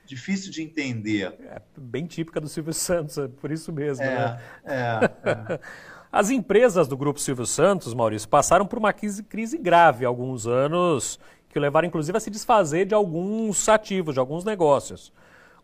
difícil 0.05 0.51
de 0.51 0.63
entender. 0.63 1.35
É 1.41 1.63
bem 1.77 2.07
típica 2.07 2.41
do 2.41 2.49
Silvio 2.49 2.75
Santos, 2.75 3.17
é 3.19 3.29
por 3.29 3.51
isso 3.51 3.73
mesmo. 3.73 4.05
É, 4.05 4.15
né? 4.15 4.41
é, 4.65 5.31
é. 5.31 5.61
As 6.13 6.29
empresas 6.29 6.87
do 6.87 6.95
Grupo 6.95 7.19
Silvio 7.19 7.47
Santos, 7.47 7.95
Maurício, 7.95 8.29
passaram 8.29 8.67
por 8.67 8.79
uma 8.79 8.93
crise, 8.93 9.57
grave 9.57 10.05
há 10.05 10.09
alguns 10.09 10.47
anos, 10.47 11.19
que 11.49 11.59
levaram 11.59 11.89
inclusive 11.89 12.17
a 12.19 12.21
se 12.21 12.29
desfazer 12.29 12.85
de 12.85 12.95
alguns 12.95 13.67
ativos, 13.67 14.13
de 14.13 14.21
alguns 14.21 14.45
negócios. 14.45 15.11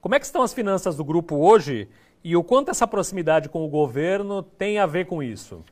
Como 0.01 0.15
é 0.15 0.19
que 0.19 0.25
estão 0.25 0.43
as 0.43 0.55
finanças 0.55 0.97
do 0.97 1.05
grupo 1.05 1.37
hoje 1.37 1.87
e 2.25 2.35
o 2.35 2.43
quanto 2.43 2.71
essa 2.71 2.87
proximidade 2.87 3.51
com 3.51 3.63
o 3.63 3.69
governo 3.69 4.43
tem 4.43 4.79
a 4.79 4.87
ver 4.87 5.05
com 5.05 5.23
isso? 5.23 5.63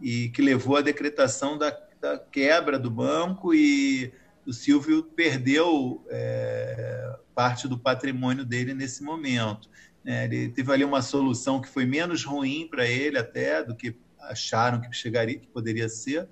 e 0.00 0.28
que 0.28 0.42
levou 0.42 0.76
à 0.76 0.80
decretação 0.80 1.56
da, 1.56 1.76
da 2.00 2.18
quebra 2.18 2.78
do 2.78 2.90
banco 2.90 3.54
e 3.54 4.12
o 4.46 4.52
Silvio 4.52 5.02
perdeu 5.02 6.04
é, 6.08 7.18
parte 7.34 7.66
do 7.66 7.78
patrimônio 7.78 8.44
dele 8.44 8.74
nesse 8.74 9.02
momento. 9.02 9.68
É, 10.06 10.24
ele 10.24 10.48
teve 10.50 10.72
ali 10.72 10.84
uma 10.84 11.02
solução 11.02 11.60
que 11.60 11.68
foi 11.68 11.84
menos 11.84 12.24
ruim 12.24 12.68
para 12.70 12.86
ele 12.86 13.18
até 13.18 13.62
do 13.62 13.74
que 13.74 13.96
acharam 14.20 14.80
que 14.80 14.92
chegaria, 14.92 15.38
que 15.38 15.48
poderia 15.48 15.88
ser, 15.88 16.28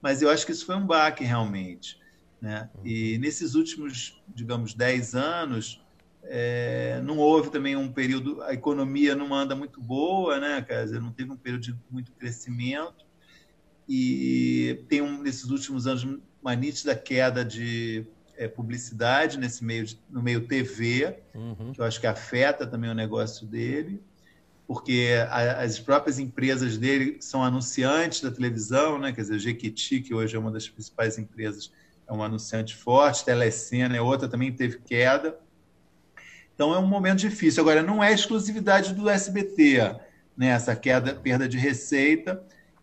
mas 0.00 0.20
eu 0.20 0.28
acho 0.28 0.44
que 0.44 0.52
isso 0.52 0.66
foi 0.66 0.74
um 0.74 0.86
baque 0.86 1.24
realmente. 1.24 2.00
Né? 2.40 2.68
E 2.84 3.18
nesses 3.18 3.54
últimos, 3.54 4.20
digamos, 4.34 4.74
10 4.74 5.14
anos, 5.14 5.80
é, 6.24 7.00
não 7.04 7.18
houve 7.18 7.50
também 7.50 7.76
um 7.76 7.90
período, 7.92 8.42
a 8.42 8.52
economia 8.52 9.14
não 9.14 9.32
anda 9.32 9.54
muito 9.54 9.80
boa, 9.80 10.38
né? 10.38 10.62
Quer 10.62 10.84
dizer, 10.84 11.00
não 11.00 11.12
teve 11.12 11.30
um 11.30 11.36
período 11.36 11.62
de 11.62 11.76
muito 11.90 12.12
crescimento, 12.12 13.04
e 13.88 14.84
tem 14.88 15.02
um, 15.02 15.20
nesses 15.20 15.50
últimos 15.50 15.86
anos 15.86 16.06
uma 16.40 16.54
nítida 16.54 16.94
queda 16.94 17.44
de 17.44 18.06
é, 18.42 18.48
publicidade 18.48 19.38
nesse 19.38 19.64
meio 19.64 19.84
de, 19.84 19.98
no 20.10 20.22
meio 20.22 20.46
TV, 20.46 21.16
uhum. 21.34 21.72
que 21.72 21.80
eu 21.80 21.84
acho 21.84 22.00
que 22.00 22.06
afeta 22.06 22.66
também 22.66 22.90
o 22.90 22.94
negócio 22.94 23.46
dele, 23.46 24.02
porque 24.66 25.10
a, 25.28 25.62
as 25.62 25.78
próprias 25.78 26.18
empresas 26.18 26.76
dele 26.76 27.18
são 27.20 27.42
anunciantes 27.42 28.20
da 28.20 28.30
televisão, 28.30 28.98
né? 28.98 29.12
Quer 29.12 29.22
dizer, 29.22 29.38
Jequiti, 29.38 30.00
que 30.00 30.14
hoje 30.14 30.34
é 30.34 30.38
uma 30.38 30.50
das 30.50 30.68
principais 30.68 31.18
empresas, 31.18 31.72
é 32.08 32.12
um 32.12 32.22
anunciante 32.22 32.74
forte, 32.74 33.24
Telecena 33.24 33.96
é 33.96 34.00
outra, 34.00 34.28
também 34.28 34.52
teve 34.52 34.78
queda. 34.78 35.38
Então 36.54 36.74
é 36.74 36.78
um 36.78 36.86
momento 36.86 37.20
difícil. 37.20 37.62
Agora, 37.62 37.82
não 37.82 38.02
é 38.02 38.12
exclusividade 38.12 38.94
do 38.94 39.08
SBT, 39.08 39.96
né? 40.36 40.48
essa 40.48 40.74
queda, 40.74 41.14
perda 41.14 41.48
de 41.48 41.58
receita. 41.58 42.42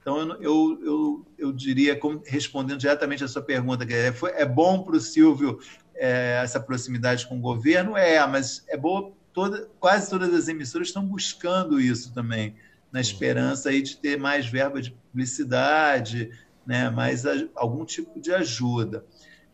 Então, 0.10 0.42
eu, 0.42 0.80
eu, 0.84 1.26
eu, 1.38 1.52
diria, 1.54 2.00
respondendo 2.26 2.80
diretamente 2.80 3.24
a 3.24 3.28
sua 3.28 3.44
pergunta, 3.44 3.86
que 3.86 3.94
é, 3.94 4.12
foi, 4.12 4.32
é 4.32 4.44
bom 4.44 4.82
para 4.82 4.96
o 4.96 5.00
Silvio 5.00 5.60
é, 5.94 6.42
essa 6.44 6.60
proximidade 6.60 7.28
com 7.28 7.38
o 7.38 7.42
governo? 7.42 7.96
É, 7.96 8.26
mas 8.26 8.66
é 8.68 8.76
boa, 8.76 9.14
toda, 9.32 9.70
quase 9.80 10.10
todas 10.10 10.34
as 10.34 10.48
emissoras 10.48 10.88
estão 10.88 11.06
buscando 11.06 11.80
isso 11.80 12.12
também, 12.12 12.56
na 12.92 13.00
esperança 13.00 13.70
aí 13.70 13.84
de 13.84 13.98
ter 13.98 14.18
mais 14.18 14.48
verba 14.48 14.82
de 14.82 14.90
publicidade, 14.90 16.32
né, 16.66 16.90
mais 16.90 17.28
a, 17.28 17.34
algum 17.54 17.86
tipo 17.86 18.20
de 18.20 18.34
ajuda. 18.34 19.06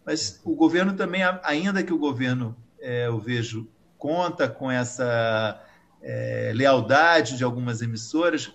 Mas 0.06 0.40
o 0.46 0.56
governo 0.56 0.94
também, 0.94 1.22
ainda 1.44 1.84
que 1.84 1.92
o 1.92 1.98
governo, 1.98 2.56
é, 2.80 3.08
eu 3.08 3.20
vejo, 3.20 3.68
conta 3.98 4.48
com 4.48 4.72
essa 4.72 5.62
é, 6.02 6.54
lealdade 6.56 7.36
de 7.36 7.44
algumas 7.44 7.82
emissoras, 7.82 8.54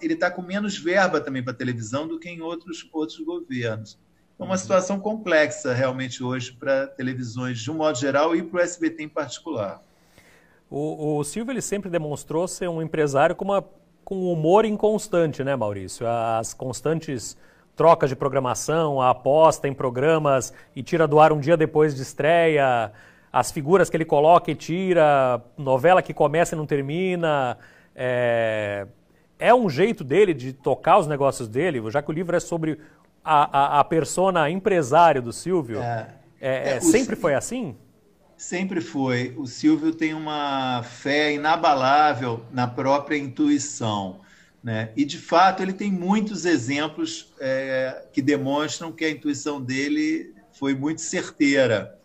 ele 0.00 0.14
está 0.14 0.30
com 0.30 0.42
menos 0.42 0.78
verba 0.78 1.20
também 1.20 1.42
para 1.42 1.54
televisão 1.54 2.06
do 2.06 2.18
que 2.18 2.28
em 2.28 2.40
outros, 2.40 2.88
outros 2.92 3.18
governos. 3.20 3.98
É 4.38 4.42
uma 4.42 4.52
uhum. 4.52 4.58
situação 4.58 4.98
complexa 4.98 5.72
realmente 5.72 6.22
hoje 6.22 6.52
para 6.52 6.86
televisões 6.86 7.60
de 7.60 7.70
um 7.70 7.74
modo 7.74 7.96
geral 7.98 8.34
e 8.34 8.42
para 8.42 8.58
o 8.58 8.60
SBT 8.60 9.04
em 9.04 9.08
particular. 9.08 9.80
O, 10.70 11.18
o 11.18 11.24
Silvio 11.24 11.52
ele 11.52 11.62
sempre 11.62 11.90
demonstrou 11.90 12.48
ser 12.48 12.68
um 12.68 12.82
empresário 12.82 13.36
com, 13.36 13.44
uma, 13.44 13.64
com 14.04 14.32
humor 14.32 14.64
inconstante, 14.64 15.44
né, 15.44 15.54
Maurício? 15.54 16.06
As 16.08 16.54
constantes 16.54 17.36
trocas 17.76 18.10
de 18.10 18.16
programação, 18.16 19.00
a 19.00 19.10
aposta 19.10 19.68
em 19.68 19.74
programas 19.74 20.52
e 20.74 20.82
tira 20.82 21.06
do 21.06 21.20
ar 21.20 21.32
um 21.32 21.40
dia 21.40 21.56
depois 21.56 21.94
de 21.94 22.02
estreia, 22.02 22.92
as 23.32 23.50
figuras 23.50 23.88
que 23.88 23.96
ele 23.96 24.04
coloca 24.04 24.50
e 24.50 24.54
tira, 24.54 25.42
novela 25.56 26.02
que 26.02 26.12
começa 26.12 26.54
e 26.54 26.58
não 26.58 26.66
termina, 26.66 27.56
é, 27.94 28.86
é 29.42 29.52
um 29.52 29.68
jeito 29.68 30.04
dele 30.04 30.32
de 30.32 30.52
tocar 30.52 30.98
os 30.98 31.08
negócios 31.08 31.48
dele, 31.48 31.82
já 31.90 32.00
que 32.00 32.08
o 32.08 32.12
livro 32.12 32.36
é 32.36 32.38
sobre 32.38 32.78
a, 33.24 33.78
a, 33.78 33.80
a 33.80 33.84
persona 33.84 34.48
empresário 34.48 35.20
do 35.20 35.32
Silvio. 35.32 35.80
É, 35.80 36.14
é, 36.40 36.76
é 36.76 36.80
sempre 36.80 37.16
foi 37.16 37.34
assim? 37.34 37.76
Sempre 38.36 38.80
foi. 38.80 39.34
O 39.36 39.44
Silvio 39.44 39.92
tem 39.92 40.14
uma 40.14 40.84
fé 40.84 41.32
inabalável 41.32 42.44
na 42.52 42.68
própria 42.68 43.16
intuição. 43.16 44.20
Né? 44.62 44.90
E, 44.96 45.04
de 45.04 45.18
fato, 45.18 45.60
ele 45.60 45.72
tem 45.72 45.90
muitos 45.90 46.44
exemplos 46.44 47.34
é, 47.40 48.04
que 48.12 48.22
demonstram 48.22 48.92
que 48.92 49.04
a 49.04 49.10
intuição 49.10 49.60
dele 49.60 50.32
foi 50.52 50.72
muito 50.72 51.00
certeira 51.00 51.98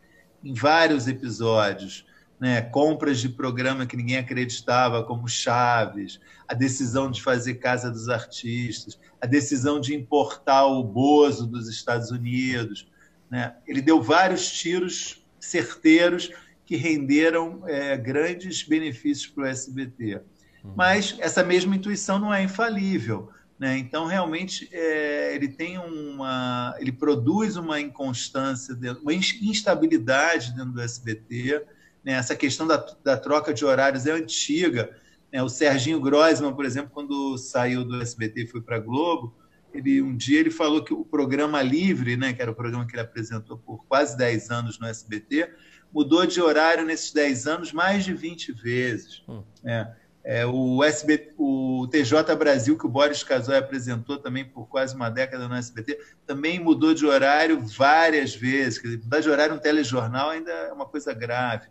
em 0.44 0.56
vários 0.56 1.08
episódios 1.08 2.07
né, 2.40 2.62
compras 2.62 3.20
de 3.20 3.30
programa 3.30 3.86
que 3.86 3.98
ninguém 3.98 4.18
acreditava, 4.18 5.04
como 5.04 5.28
Chaves, 5.28 6.20
a 6.48 6.54
decisão 6.54 7.10
de 7.10 7.22
fazer 7.22 7.56
Casa 7.56 7.90
dos 7.90 8.10
Artistas, 8.10 9.00
a 9.20 9.26
decisão 9.26 9.80
de 9.80 9.96
importar 9.96 10.66
o 10.66 10.84
Bozo 10.84 11.48
dos 11.48 11.68
Estados 11.68 12.12
Unidos. 12.12 12.88
Né? 13.30 13.56
Ele 13.68 13.82
deu 13.82 14.02
vários 14.02 14.52
tiros 14.52 15.26
certeiros 15.40 16.32
que 16.66 16.76
renderam 16.76 17.64
é, 17.66 17.98
grandes 17.98 18.62
benefícios 18.64 19.28
para 19.28 19.46
o 19.46 19.48
SBT. 19.48 20.22
Uhum. 20.64 20.74
Mas 20.76 21.16
essa 21.20 21.44
mesma 21.44 21.76
intuição 21.76 22.20
não 22.20 22.34
é 22.34 22.44
infalível. 22.44 23.32
Né? 23.58 23.78
Então, 23.80 24.06
realmente, 24.06 24.70
é, 24.72 25.34
ele 25.34 25.48
tem 25.48 25.80
uma. 25.80 26.76
ele 26.78 26.92
produz 26.92 27.56
uma 27.56 27.80
inconstância, 27.80 28.78
uma 29.02 29.14
instabilidade 29.14 30.54
dentro 30.54 30.74
do 30.74 30.82
SBT 30.82 31.66
né? 32.08 32.14
Essa 32.14 32.38
questão 32.38 32.66
da, 32.66 32.78
da 33.04 33.18
troca 33.18 33.54
de 33.54 33.66
horários 33.66 34.06
é 34.06 34.14
antiga. 34.14 34.96
Né? 35.32 35.44
O 35.44 35.50
Serginho 35.50 36.00
Grossman, 36.00 36.54
por 36.54 36.64
exemplo, 36.64 36.90
quando 36.94 37.38
saiu 37.38 37.84
do 37.84 38.02
SBT 38.02 38.44
e 38.44 38.48
foi 38.48 38.62
para 38.62 38.78
a 38.78 38.80
Globo, 38.80 39.36
ele, 39.74 40.02
um 40.02 40.16
dia 40.16 40.40
ele 40.40 40.50
falou 40.50 40.82
que 40.82 40.94
o 40.94 41.04
programa 41.04 41.62
Livre, 41.62 42.16
né, 42.16 42.32
que 42.32 42.42
era 42.42 42.50
o 42.50 42.56
programa 42.56 42.88
que 42.88 42.94
ele 42.94 43.02
apresentou 43.02 43.58
por 43.58 43.86
quase 43.88 44.16
10 44.16 44.50
anos 44.50 44.80
no 44.80 44.88
SBT, 44.88 45.52
mudou 45.94 46.26
de 46.26 46.42
horário 46.42 46.86
nesses 46.86 47.12
10 47.12 47.46
anos 47.46 47.74
mais 47.74 48.06
de 48.06 48.14
20 48.14 48.54
vezes. 48.54 49.22
Hum. 49.28 49.44
É, 49.66 49.88
é, 50.24 50.46
o, 50.46 50.82
SBT, 50.86 51.34
o 51.38 51.90
TJ 51.92 52.34
Brasil, 52.38 52.78
que 52.78 52.86
o 52.86 52.90
Boris 52.90 53.22
Casoy 53.22 53.58
apresentou 53.58 54.18
também 54.18 54.46
por 54.46 54.66
quase 54.70 54.96
uma 54.96 55.10
década 55.10 55.46
no 55.50 55.56
SBT, 55.56 56.00
também 56.26 56.58
mudou 56.58 56.94
de 56.94 57.06
horário 57.06 57.60
várias 57.60 58.34
vezes. 58.34 58.80
Quer 58.80 58.88
dizer, 58.88 59.04
mudar 59.04 59.20
de 59.20 59.30
horário 59.30 59.56
um 59.56 59.60
telejornal 59.60 60.30
ainda 60.30 60.52
é 60.52 60.72
uma 60.72 60.86
coisa 60.86 61.14
grave. 61.14 61.68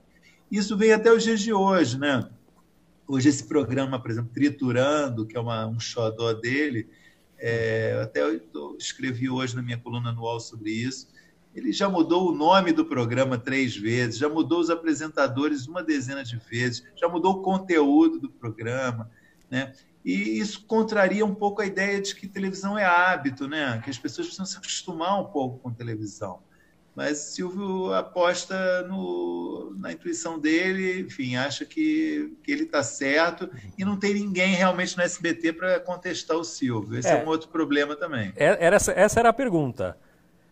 Isso 0.50 0.76
vem 0.76 0.92
até 0.92 1.12
os 1.12 1.24
dias 1.24 1.40
de 1.40 1.52
hoje, 1.52 1.98
né? 1.98 2.28
Hoje 3.06 3.28
esse 3.28 3.44
programa, 3.44 4.00
por 4.00 4.10
exemplo, 4.10 4.30
Triturando, 4.32 5.26
que 5.26 5.36
é 5.36 5.40
uma, 5.40 5.66
um 5.66 5.80
xodó 5.80 6.32
dele, 6.32 6.88
é, 7.38 7.98
até 8.02 8.22
eu 8.22 8.76
escrevi 8.78 9.28
hoje 9.28 9.56
na 9.56 9.62
minha 9.62 9.78
coluna 9.78 10.10
anual 10.10 10.38
sobre 10.38 10.70
isso, 10.70 11.08
ele 11.54 11.72
já 11.72 11.88
mudou 11.88 12.30
o 12.30 12.34
nome 12.34 12.72
do 12.72 12.84
programa 12.84 13.38
três 13.38 13.76
vezes, 13.76 14.18
já 14.18 14.28
mudou 14.28 14.60
os 14.60 14.70
apresentadores 14.70 15.66
uma 15.66 15.82
dezena 15.82 16.22
de 16.22 16.36
vezes, 16.36 16.84
já 16.94 17.08
mudou 17.08 17.34
o 17.34 17.42
conteúdo 17.42 18.20
do 18.20 18.30
programa, 18.30 19.10
né? 19.50 19.72
E 20.04 20.38
isso 20.38 20.64
contraria 20.66 21.24
um 21.26 21.34
pouco 21.34 21.60
a 21.60 21.66
ideia 21.66 22.00
de 22.00 22.14
que 22.14 22.28
televisão 22.28 22.78
é 22.78 22.84
hábito, 22.84 23.48
né? 23.48 23.80
Que 23.82 23.90
as 23.90 23.98
pessoas 23.98 24.26
precisam 24.26 24.46
se 24.46 24.58
acostumar 24.58 25.20
um 25.20 25.24
pouco 25.24 25.58
com 25.58 25.72
televisão 25.72 26.40
mas 26.96 27.18
Silvio 27.18 27.92
aposta 27.92 28.82
no, 28.88 29.74
na 29.76 29.92
intuição 29.92 30.38
dele, 30.38 31.00
enfim, 31.00 31.36
acha 31.36 31.66
que, 31.66 32.32
que 32.42 32.50
ele 32.50 32.62
está 32.62 32.82
certo 32.82 33.50
e 33.76 33.84
não 33.84 33.98
tem 33.98 34.14
ninguém 34.14 34.54
realmente 34.54 34.96
no 34.96 35.02
SBT 35.02 35.52
para 35.52 35.78
contestar 35.78 36.38
o 36.38 36.42
Silvio. 36.42 36.98
Esse 36.98 37.08
é. 37.08 37.20
é. 37.20 37.22
um 37.22 37.28
outro 37.28 37.50
problema 37.50 37.94
também. 37.94 38.32
É, 38.34 38.64
era 38.64 38.76
essa, 38.76 38.92
essa 38.92 39.20
era 39.20 39.28
a 39.28 39.32
pergunta. 39.34 39.94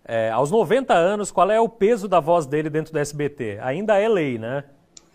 É, 0.04 0.30
aos 0.30 0.50
90 0.50 0.92
anos, 0.92 1.30
qual 1.30 1.50
é 1.50 1.58
o 1.58 1.66
peso 1.66 2.06
da 2.06 2.20
voz 2.20 2.44
dele 2.44 2.68
dentro 2.68 2.92
do 2.92 2.98
SBT? 2.98 3.58
Ainda 3.62 3.98
é 3.98 4.06
lei, 4.06 4.38
né? 4.38 4.64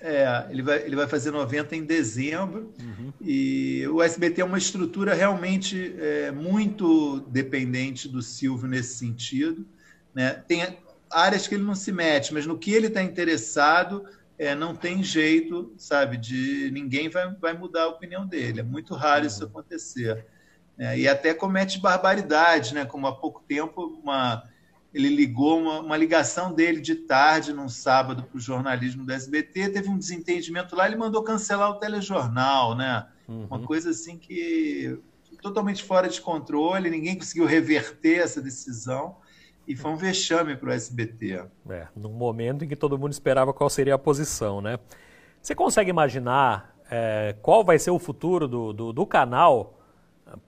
É, 0.01 0.45
ele 0.49 0.63
vai, 0.63 0.81
ele 0.81 0.95
vai 0.95 1.07
fazer 1.07 1.29
90 1.29 1.75
em 1.75 1.83
dezembro. 1.83 2.73
Uhum. 2.81 3.13
E 3.21 3.87
o 3.89 4.01
SBT 4.01 4.41
é 4.41 4.45
uma 4.45 4.57
estrutura 4.57 5.13
realmente 5.13 5.93
é, 5.99 6.31
muito 6.31 7.19
dependente 7.27 8.09
do 8.09 8.19
Silvio 8.19 8.67
nesse 8.67 8.95
sentido. 8.95 9.63
Né? 10.15 10.31
Tem 10.47 10.63
áreas 11.11 11.47
que 11.47 11.55
ele 11.55 11.63
não 11.63 11.75
se 11.75 11.91
mete, 11.91 12.33
mas 12.33 12.45
no 12.45 12.57
que 12.57 12.71
ele 12.71 12.87
está 12.87 13.01
interessado, 13.01 14.05
é, 14.37 14.55
não 14.55 14.75
tem 14.75 15.03
jeito, 15.03 15.73
sabe, 15.77 16.17
de 16.17 16.71
ninguém 16.71 17.09
vai, 17.09 17.33
vai 17.35 17.53
mudar 17.53 17.83
a 17.83 17.89
opinião 17.89 18.25
dele. 18.25 18.61
É 18.61 18.63
muito 18.63 18.95
raro 18.95 19.21
uhum. 19.21 19.27
isso 19.27 19.43
acontecer. 19.43 20.25
É, 20.77 20.97
e 20.97 21.07
até 21.07 21.33
comete 21.33 21.79
barbaridades, 21.79 22.71
né? 22.71 22.85
Como 22.85 23.05
há 23.05 23.13
pouco 23.13 23.43
tempo 23.47 23.99
uma 24.01 24.43
ele 24.91 25.09
ligou 25.09 25.59
uma, 25.59 25.81
uma, 25.81 25.97
ligação 25.97 26.51
dele 26.51 26.81
de 26.81 26.95
tarde, 26.95 27.53
num 27.53 27.69
sábado, 27.69 28.23
para 28.23 28.37
o 28.37 28.39
jornalismo 28.39 29.05
do 29.05 29.11
SBT, 29.11 29.69
teve 29.69 29.87
um 29.87 29.97
desentendimento 29.97 30.75
lá, 30.75 30.87
ele 30.87 30.95
mandou 30.95 31.23
cancelar 31.23 31.69
o 31.69 31.75
telejornal, 31.75 32.75
né? 32.75 33.05
Uhum. 33.27 33.45
Uma 33.45 33.59
coisa 33.59 33.91
assim 33.91 34.17
que 34.17 34.99
totalmente 35.43 35.83
fora 35.83 36.09
de 36.09 36.19
controle, 36.19 36.89
ninguém 36.89 37.15
conseguiu 37.15 37.45
reverter 37.45 38.19
essa 38.19 38.41
decisão 38.41 39.17
e 39.69 39.75
foi 39.75 39.91
um 39.91 39.95
vexame 39.95 40.55
para 40.55 40.69
o 40.69 40.71
SBT. 40.71 41.45
É, 41.69 41.87
num 41.95 42.11
momento 42.11 42.65
em 42.65 42.67
que 42.67 42.75
todo 42.75 42.97
mundo 42.97 43.11
esperava 43.11 43.53
qual 43.53 43.69
seria 43.69 43.93
a 43.93 43.99
posição, 43.99 44.59
né? 44.59 44.79
Você 45.39 45.53
consegue 45.53 45.91
imaginar 45.91 46.75
é, 46.89 47.35
qual 47.41 47.63
vai 47.63 47.77
ser 47.77 47.91
o 47.91 47.99
futuro 47.99 48.47
do, 48.47 48.73
do, 48.73 48.91
do 48.91 49.05
canal 49.05 49.79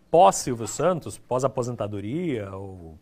pós 0.09 0.37
Silvio 0.37 0.67
Santos, 0.67 1.19
pós 1.19 1.45
aposentadoria 1.45 2.51
ou 2.51 2.97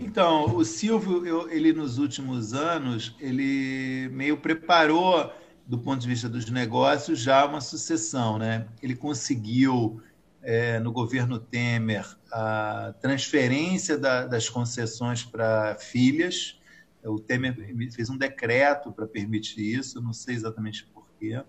então, 0.00 0.54
o 0.54 0.64
Silvio, 0.64 1.26
eu, 1.26 1.50
ele 1.50 1.72
nos 1.72 1.98
últimos 1.98 2.54
anos, 2.54 3.16
ele 3.18 4.08
meio 4.12 4.36
preparou, 4.36 5.32
do 5.66 5.76
ponto 5.76 6.00
de 6.00 6.06
vista 6.06 6.28
dos 6.28 6.48
negócios, 6.48 7.18
já 7.18 7.44
uma 7.44 7.60
sucessão. 7.60 8.38
Né? 8.38 8.64
Ele 8.80 8.94
conseguiu, 8.94 10.00
é, 10.48 10.80
no 10.80 10.90
governo 10.90 11.38
Temer, 11.38 12.06
a 12.32 12.94
transferência 13.02 13.98
da, 13.98 14.26
das 14.26 14.48
concessões 14.48 15.22
para 15.22 15.76
filhas. 15.78 16.58
O 17.04 17.20
Temer 17.20 17.54
fez 17.92 18.08
um 18.08 18.16
decreto 18.16 18.90
para 18.90 19.06
permitir 19.06 19.78
isso, 19.78 20.00
não 20.00 20.14
sei 20.14 20.34
exatamente 20.34 20.86
porquê. 20.86 21.42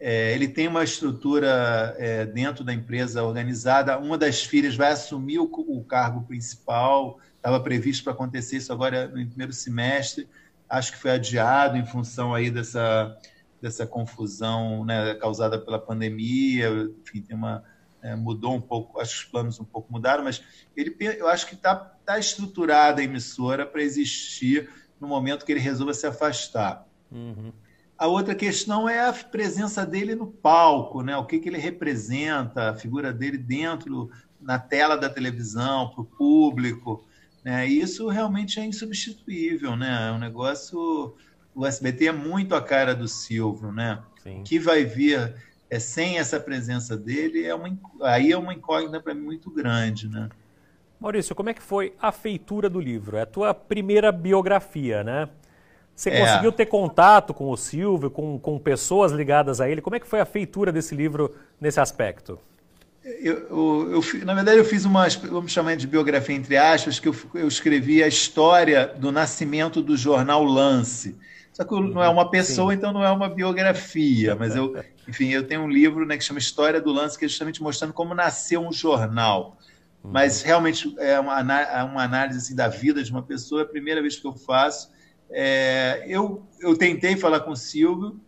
É, 0.00 0.32
ele 0.32 0.48
tem 0.48 0.68
uma 0.68 0.82
estrutura 0.82 1.94
é, 1.98 2.24
dentro 2.24 2.64
da 2.64 2.72
empresa 2.72 3.22
organizada. 3.22 3.98
Uma 3.98 4.16
das 4.16 4.42
filhas 4.42 4.74
vai 4.74 4.92
assumir 4.92 5.38
o, 5.38 5.44
o 5.44 5.84
cargo 5.84 6.22
principal, 6.22 7.20
Estava 7.36 7.60
previsto 7.60 8.04
para 8.04 8.14
acontecer 8.14 8.56
isso 8.56 8.72
agora 8.72 9.06
no 9.06 9.26
primeiro 9.26 9.52
semestre. 9.52 10.26
Acho 10.66 10.92
que 10.92 10.98
foi 10.98 11.10
adiado 11.10 11.76
em 11.76 11.84
função 11.84 12.32
aí 12.32 12.50
dessa, 12.50 13.14
dessa 13.60 13.86
confusão 13.86 14.82
né, 14.82 15.14
causada 15.16 15.58
pela 15.58 15.78
pandemia. 15.78 16.70
Enfim, 17.02 17.20
tem 17.20 17.36
uma, 17.36 17.62
é, 18.04 18.14
mudou 18.14 18.54
um 18.54 18.60
pouco, 18.60 19.00
acho 19.00 19.12
que 19.12 19.24
os 19.24 19.30
planos 19.30 19.58
um 19.58 19.64
pouco 19.64 19.90
mudaram, 19.90 20.22
mas 20.22 20.42
ele, 20.76 20.94
eu 21.00 21.26
acho 21.26 21.46
que 21.46 21.54
está 21.54 21.74
tá 21.74 22.18
estruturada 22.18 23.00
a 23.00 23.04
emissora 23.04 23.64
para 23.64 23.82
existir 23.82 24.68
no 25.00 25.08
momento 25.08 25.44
que 25.44 25.50
ele 25.50 25.60
resolva 25.60 25.94
se 25.94 26.06
afastar. 26.06 26.86
Uhum. 27.10 27.50
A 27.96 28.06
outra 28.06 28.34
questão 28.34 28.86
é 28.86 29.08
a 29.08 29.12
presença 29.12 29.86
dele 29.86 30.14
no 30.14 30.26
palco, 30.26 31.02
né? 31.02 31.16
o 31.16 31.24
que, 31.24 31.38
que 31.38 31.48
ele 31.48 31.56
representa, 31.56 32.70
a 32.70 32.74
figura 32.74 33.10
dele 33.10 33.38
dentro, 33.38 34.10
na 34.38 34.58
tela 34.58 34.96
da 34.96 35.08
televisão, 35.08 35.88
para 35.88 36.02
o 36.02 36.04
público. 36.04 37.06
Né? 37.42 37.66
E 37.66 37.80
isso 37.80 38.08
realmente 38.08 38.60
é 38.60 38.64
insubstituível, 38.64 39.76
né? 39.76 40.08
É 40.08 40.12
um 40.12 40.18
negócio. 40.18 41.14
O 41.54 41.64
SBT 41.64 42.08
é 42.08 42.12
muito 42.12 42.54
a 42.54 42.60
cara 42.60 42.94
do 42.94 43.06
Silvio, 43.06 43.70
né? 43.70 44.02
Sim. 44.22 44.42
que 44.42 44.58
vai 44.58 44.84
vir 44.84 45.34
é, 45.74 45.78
sem 45.80 46.18
essa 46.18 46.38
presença 46.38 46.96
dele 46.96 47.44
é 47.44 47.54
uma, 47.54 47.76
aí 48.02 48.30
é 48.30 48.38
uma 48.38 48.54
incógnita 48.54 49.00
para 49.00 49.12
mim 49.12 49.22
muito 49.22 49.50
grande, 49.50 50.08
né? 50.08 50.28
Maurício, 51.00 51.34
como 51.34 51.50
é 51.50 51.54
que 51.54 51.62
foi 51.62 51.92
a 52.00 52.12
feitura 52.12 52.70
do 52.70 52.80
livro? 52.80 53.16
É 53.16 53.22
a 53.22 53.26
tua 53.26 53.52
primeira 53.52 54.12
biografia, 54.12 55.02
né? 55.02 55.28
Você 55.94 56.10
é. 56.10 56.20
conseguiu 56.20 56.52
ter 56.52 56.66
contato 56.66 57.34
com 57.34 57.50
o 57.50 57.56
Silvio, 57.56 58.08
com, 58.08 58.38
com 58.38 58.58
pessoas 58.58 59.10
ligadas 59.10 59.60
a 59.60 59.68
ele? 59.68 59.80
Como 59.80 59.96
é 59.96 60.00
que 60.00 60.06
foi 60.06 60.20
a 60.20 60.24
feitura 60.24 60.70
desse 60.70 60.94
livro 60.94 61.34
nesse 61.60 61.80
aspecto? 61.80 62.38
Eu, 63.04 63.34
eu, 63.50 63.92
eu, 63.92 64.24
na 64.24 64.32
verdade, 64.32 64.58
eu 64.58 64.64
fiz 64.64 64.84
uma, 64.84 65.08
vamos 65.08 65.52
chamar 65.52 65.76
de 65.76 65.86
biografia 65.86 66.34
entre 66.34 66.56
aspas, 66.56 66.98
que 66.98 67.08
eu, 67.08 67.16
eu 67.34 67.48
escrevi 67.48 68.02
a 68.02 68.08
história 68.08 68.86
do 68.96 69.12
nascimento 69.12 69.82
do 69.82 69.96
jornal 69.96 70.44
Lance. 70.44 71.16
Só 71.54 71.62
que 71.62 71.72
não 71.72 72.02
é 72.02 72.08
uma 72.08 72.28
pessoa, 72.28 72.72
Sim. 72.72 72.78
então 72.78 72.92
não 72.92 73.04
é 73.04 73.10
uma 73.12 73.28
biografia, 73.28 74.34
mas 74.34 74.56
eu, 74.56 74.76
enfim, 75.06 75.28
eu 75.28 75.46
tenho 75.46 75.60
um 75.62 75.70
livro 75.70 76.04
né, 76.04 76.16
que 76.16 76.24
chama 76.24 76.40
História 76.40 76.80
do 76.80 76.92
Lance, 76.92 77.16
que 77.16 77.24
é 77.24 77.28
justamente 77.28 77.62
mostrando 77.62 77.92
como 77.92 78.12
nasceu 78.12 78.60
um 78.60 78.72
jornal. 78.72 79.56
Uhum. 80.02 80.10
Mas 80.10 80.42
realmente 80.42 80.92
é 80.98 81.18
uma, 81.18 81.40
uma 81.84 82.02
análise 82.02 82.38
assim, 82.38 82.56
da 82.56 82.66
vida 82.66 83.04
de 83.04 83.10
uma 83.12 83.22
pessoa, 83.22 83.60
é 83.60 83.64
a 83.64 83.68
primeira 83.68 84.02
vez 84.02 84.16
que 84.16 84.26
eu 84.26 84.34
faço. 84.34 84.90
É, 85.30 86.04
eu, 86.08 86.44
eu 86.60 86.76
tentei 86.76 87.16
falar 87.16 87.38
com 87.38 87.52
o 87.52 87.56
Silvio, 87.56 88.20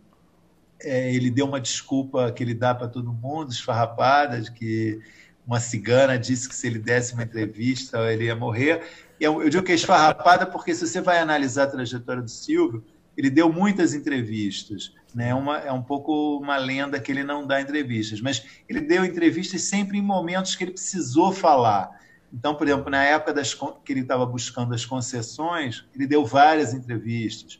é, 0.81 1.13
ele 1.13 1.29
deu 1.29 1.47
uma 1.47 1.59
desculpa 1.59 2.31
que 2.31 2.41
ele 2.41 2.53
dá 2.53 2.73
para 2.73 2.87
todo 2.87 3.11
mundo, 3.11 3.51
esfarrapada, 3.51 4.39
de 4.39 4.53
que 4.53 5.01
uma 5.45 5.59
cigana 5.59 6.17
disse 6.17 6.47
que 6.47 6.55
se 6.55 6.65
ele 6.65 6.79
desse 6.79 7.13
uma 7.13 7.23
entrevista 7.23 8.09
ele 8.09 8.25
ia 8.25 8.35
morrer. 8.37 8.83
Eu, 9.19 9.41
eu 9.41 9.49
digo 9.49 9.63
que 9.63 9.73
é 9.73 9.75
esfarrapada 9.75 10.45
porque 10.45 10.73
se 10.73 10.87
você 10.87 11.01
vai 11.01 11.19
analisar 11.19 11.63
a 11.63 11.67
trajetória 11.67 12.21
do 12.21 12.29
Silvio, 12.29 12.85
ele 13.17 13.29
deu 13.29 13.51
muitas 13.51 13.93
entrevistas. 13.93 14.93
Né? 15.13 15.33
Uma, 15.33 15.57
é 15.57 15.71
um 15.71 15.81
pouco 15.81 16.37
uma 16.37 16.57
lenda 16.57 16.99
que 16.99 17.11
ele 17.11 17.23
não 17.23 17.45
dá 17.45 17.59
entrevistas, 17.59 18.21
mas 18.21 18.45
ele 18.69 18.81
deu 18.81 19.03
entrevistas 19.03 19.63
sempre 19.63 19.97
em 19.97 20.01
momentos 20.01 20.55
que 20.55 20.63
ele 20.63 20.71
precisou 20.71 21.33
falar. 21.33 21.89
Então, 22.31 22.55
por 22.55 22.67
exemplo, 22.67 22.89
na 22.89 23.03
época 23.03 23.33
das, 23.33 23.53
que 23.53 23.91
ele 23.91 24.01
estava 24.01 24.25
buscando 24.25 24.73
as 24.75 24.85
concessões, 24.85 25.85
ele 25.95 26.05
deu 26.05 26.25
várias 26.25 26.73
entrevistas 26.73 27.59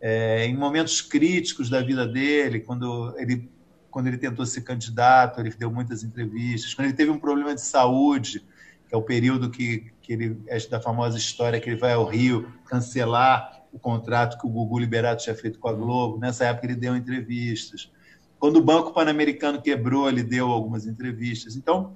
é, 0.00 0.46
em 0.46 0.56
momentos 0.56 1.00
críticos 1.00 1.70
da 1.70 1.80
vida 1.80 2.06
dele, 2.06 2.60
quando 2.60 3.14
ele, 3.18 3.48
quando 3.90 4.06
ele 4.06 4.18
tentou 4.18 4.44
ser 4.44 4.62
candidato, 4.62 5.40
ele 5.40 5.50
deu 5.50 5.70
muitas 5.70 6.02
entrevistas. 6.02 6.74
Quando 6.74 6.86
ele 6.86 6.96
teve 6.96 7.10
um 7.10 7.18
problema 7.18 7.54
de 7.54 7.62
saúde, 7.62 8.44
que 8.88 8.94
é 8.94 8.96
o 8.96 9.02
período 9.02 9.50
que, 9.50 9.92
que 10.06 10.12
ele, 10.12 10.40
da 10.70 10.80
famosa 10.80 11.18
história 11.18 11.60
que 11.60 11.68
ele 11.68 11.80
vai 11.80 11.92
ao 11.92 12.04
Rio 12.04 12.52
cancelar 12.66 13.64
o 13.72 13.78
contrato 13.78 14.38
que 14.38 14.46
o 14.46 14.50
Gugu 14.50 14.78
Liberato 14.78 15.24
tinha 15.24 15.34
feito 15.34 15.58
com 15.58 15.68
a 15.68 15.72
Globo. 15.72 16.18
Nessa 16.18 16.44
época 16.44 16.66
ele 16.66 16.76
deu 16.76 16.94
entrevistas. 16.94 17.90
Quando 18.38 18.56
o 18.56 18.62
Banco 18.62 18.92
Pan-Americano 18.92 19.60
quebrou, 19.60 20.08
ele 20.08 20.22
deu 20.22 20.48
algumas 20.48 20.86
entrevistas. 20.86 21.56
Então, 21.56 21.94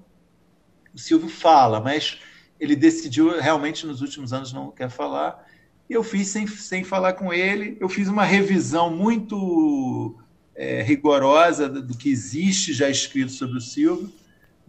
o 0.93 0.99
Silvio 0.99 1.29
fala, 1.29 1.81
mas 1.81 2.19
ele 2.59 2.75
decidiu 2.75 3.41
realmente 3.41 3.87
nos 3.87 4.01
últimos 4.03 4.33
anos 4.33 4.53
não 4.53 4.71
quer 4.71 4.91
falar 4.91 5.47
eu 5.91 6.05
fiz 6.05 6.29
sem, 6.29 6.47
sem 6.47 6.85
falar 6.85 7.15
com 7.15 7.35
ele, 7.35 7.77
eu 7.81 7.89
fiz 7.89 8.07
uma 8.07 8.25
revisão 8.25 8.95
muito 8.95 10.17
é, 10.55 10.83
rigorosa 10.83 11.69
do 11.69 11.97
que 11.97 12.09
existe 12.09 12.73
já 12.73 12.89
escrito 12.89 13.33
sobre 13.33 13.59
o 13.59 13.61
Silvio. 13.61 14.13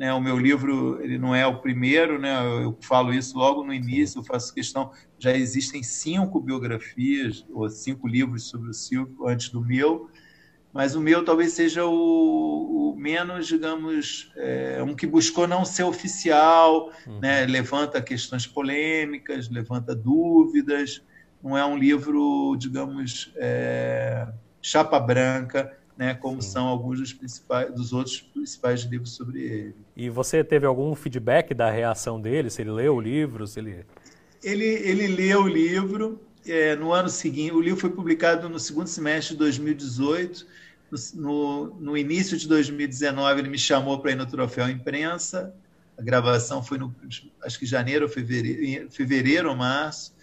Né? 0.02 0.12
O 0.12 0.20
meu 0.20 0.36
livro 0.36 1.00
ele 1.00 1.20
não 1.20 1.36
é 1.36 1.46
o 1.46 1.60
primeiro, 1.60 2.18
né? 2.18 2.34
eu 2.64 2.76
falo 2.82 3.14
isso 3.14 3.38
logo 3.38 3.64
no 3.64 3.72
início, 3.72 4.24
faço 4.24 4.52
questão, 4.52 4.92
já 5.20 5.32
existem 5.32 5.84
cinco 5.84 6.42
biografias, 6.42 7.46
ou 7.52 7.70
cinco 7.70 8.08
livros 8.08 8.46
sobre 8.46 8.72
o 8.72 8.74
Silvio 8.74 9.28
antes 9.28 9.50
do 9.50 9.62
meu, 9.62 10.10
mas 10.74 10.96
o 10.96 11.00
meu 11.00 11.24
talvez 11.24 11.54
seja 11.54 11.86
o, 11.86 12.94
o 12.94 12.96
menos, 12.98 13.46
digamos, 13.46 14.34
é, 14.38 14.82
um 14.82 14.96
que 14.96 15.06
buscou 15.06 15.48
não 15.48 15.64
ser 15.64 15.84
oficial, 15.84 16.92
uhum. 17.06 17.20
né? 17.20 17.46
levanta 17.46 18.02
questões 18.02 18.48
polêmicas, 18.48 19.52
levanta 19.52 19.94
dúvidas, 19.94 21.04
não 21.44 21.56
é 21.56 21.64
um 21.64 21.78
livro, 21.78 22.56
digamos, 22.58 23.32
é, 23.36 24.28
chapa 24.64 25.00
branca, 25.00 25.78
né, 25.98 26.14
como 26.14 26.42
Sim. 26.42 26.50
são 26.50 26.68
alguns 26.68 27.00
dos, 27.00 27.14
principais, 27.14 27.74
dos 27.74 27.94
outros 27.94 28.22
principais 28.22 28.82
livros 28.82 29.12
sobre 29.12 29.42
ele. 29.42 29.76
E 29.96 30.10
você 30.10 30.44
teve 30.44 30.66
algum 30.66 30.96
feedback 30.96 31.54
da 31.54 31.70
reação 31.70 32.20
dele? 32.20 32.50
Se 32.50 32.62
ele 32.62 32.72
leu 32.72 32.96
o 32.96 33.02
livro? 33.02 33.46
Se 33.48 33.60
ele... 33.60 33.86
Ele, 34.44 34.66
ele 34.66 35.08
leu 35.08 35.44
o 35.44 35.48
livro. 35.48 36.20
É, 36.48 36.76
no 36.76 36.92
ano 36.92 37.10
seguinte, 37.10 37.54
o 37.54 37.62
livro 37.62 37.80
foi 37.80 37.92
publicado 37.92 38.50
no 38.50 38.60
segundo 38.60 38.88
semestre 38.88 39.34
de 39.34 39.40
2018. 39.40 40.48
No, 41.14 41.68
no 41.80 41.96
início 41.96 42.38
de 42.38 42.48
2019, 42.48 43.40
ele 43.40 43.50
me 43.50 43.58
chamou 43.58 44.00
para 44.00 44.12
ir 44.12 44.16
no 44.16 44.26
Troféu 44.26 44.68
Imprensa. 44.68 45.54
A 45.98 46.02
gravação 46.02 46.64
foi 46.64 46.80
no, 46.80 46.94
acho 47.44 47.60
que 47.60 47.66
janeiro, 47.66 48.10
fevereiro, 48.10 48.90
fevereiro 48.90 49.50
ou 49.50 49.56
março 49.56 50.14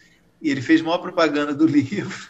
e 0.40 0.50
ele 0.50 0.62
fez 0.62 0.80
maior 0.80 0.98
propaganda 0.98 1.54
do 1.54 1.66
livro. 1.66 2.28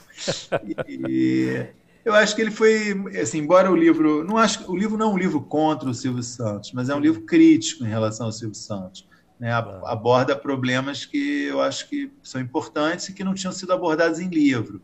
e 0.87 1.67
eu 2.09 2.15
acho 2.15 2.35
que 2.35 2.41
ele 2.41 2.51
foi, 2.51 2.95
assim, 3.21 3.39
embora 3.39 3.71
o 3.71 3.77
livro, 3.77 4.25
não 4.25 4.39
acho, 4.39 4.71
o 4.71 4.75
livro 4.75 4.97
não 4.97 5.11
é 5.11 5.15
um 5.15 5.19
livro 5.19 5.43
contra 5.43 5.91
o 5.91 5.95
Silvio 5.95 6.23
Santos, 6.23 6.73
mas 6.73 6.89
é 6.89 6.95
um 6.95 7.01
livro 7.01 7.21
crítico 7.23 7.85
em 7.85 7.89
relação 7.89 8.27
ao 8.27 8.33
Silvio 8.33 8.55
Santos. 8.55 9.07
Né? 9.39 9.53
Aborda 9.53 10.35
problemas 10.35 11.05
que 11.05 11.45
eu 11.45 11.61
acho 11.61 11.87
que 11.87 12.11
são 12.23 12.41
importantes 12.41 13.11
e 13.11 13.13
que 13.13 13.23
não 13.23 13.35
tinham 13.35 13.53
sido 13.53 13.75
abordados 13.75 14.21
em 14.21 14.29
livro. 14.29 14.81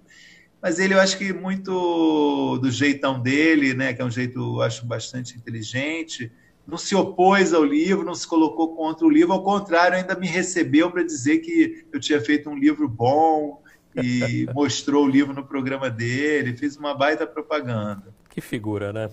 Mas 0.61 0.79
ele, 0.79 0.93
eu 0.93 1.01
acho 1.01 1.17
que 1.17 1.33
muito 1.33 2.59
do 2.59 2.71
jeitão 2.71 3.21
dele, 3.21 3.73
né, 3.73 3.95
que 3.95 4.03
é 4.03 4.05
um 4.05 4.11
jeito, 4.11 4.39
eu 4.39 4.61
acho, 4.61 4.85
bastante 4.85 5.35
inteligente, 5.35 6.31
não 6.67 6.77
se 6.77 6.95
opôs 6.95 7.55
ao 7.55 7.65
livro, 7.65 8.05
não 8.05 8.15
se 8.15 8.27
colocou 8.27 8.77
contra 8.77 9.07
o 9.07 9.11
livro, 9.11 9.33
ao 9.33 9.43
contrário, 9.43 9.97
ainda 9.97 10.15
me 10.15 10.27
recebeu 10.27 10.91
para 10.91 11.03
dizer 11.03 11.39
que 11.39 11.87
eu 11.91 11.99
tinha 11.99 12.21
feito 12.21 12.51
um 12.51 12.57
livro 12.57 12.87
bom 12.87 13.63
e 13.97 14.49
mostrou 14.55 15.05
o 15.05 15.09
livro 15.09 15.33
no 15.33 15.45
programa 15.45 15.91
dele, 15.91 16.57
fez 16.57 16.77
uma 16.77 16.95
baita 16.95 17.27
propaganda. 17.27 18.05
Que 18.31 18.41
figura, 18.41 18.93
né? 18.93 19.11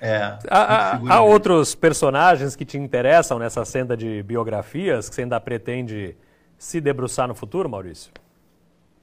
É, 0.00 0.36
há, 0.50 1.00
há 1.14 1.22
outros 1.22 1.76
personagens 1.76 2.56
que 2.56 2.64
te 2.64 2.76
interessam 2.76 3.38
nessa 3.38 3.64
senda 3.64 3.96
de 3.96 4.22
biografias 4.24 5.08
que 5.08 5.14
você 5.14 5.22
ainda 5.22 5.40
pretende 5.40 6.16
se 6.58 6.80
debruçar 6.80 7.28
no 7.28 7.34
futuro, 7.34 7.68
Maurício? 7.68 8.10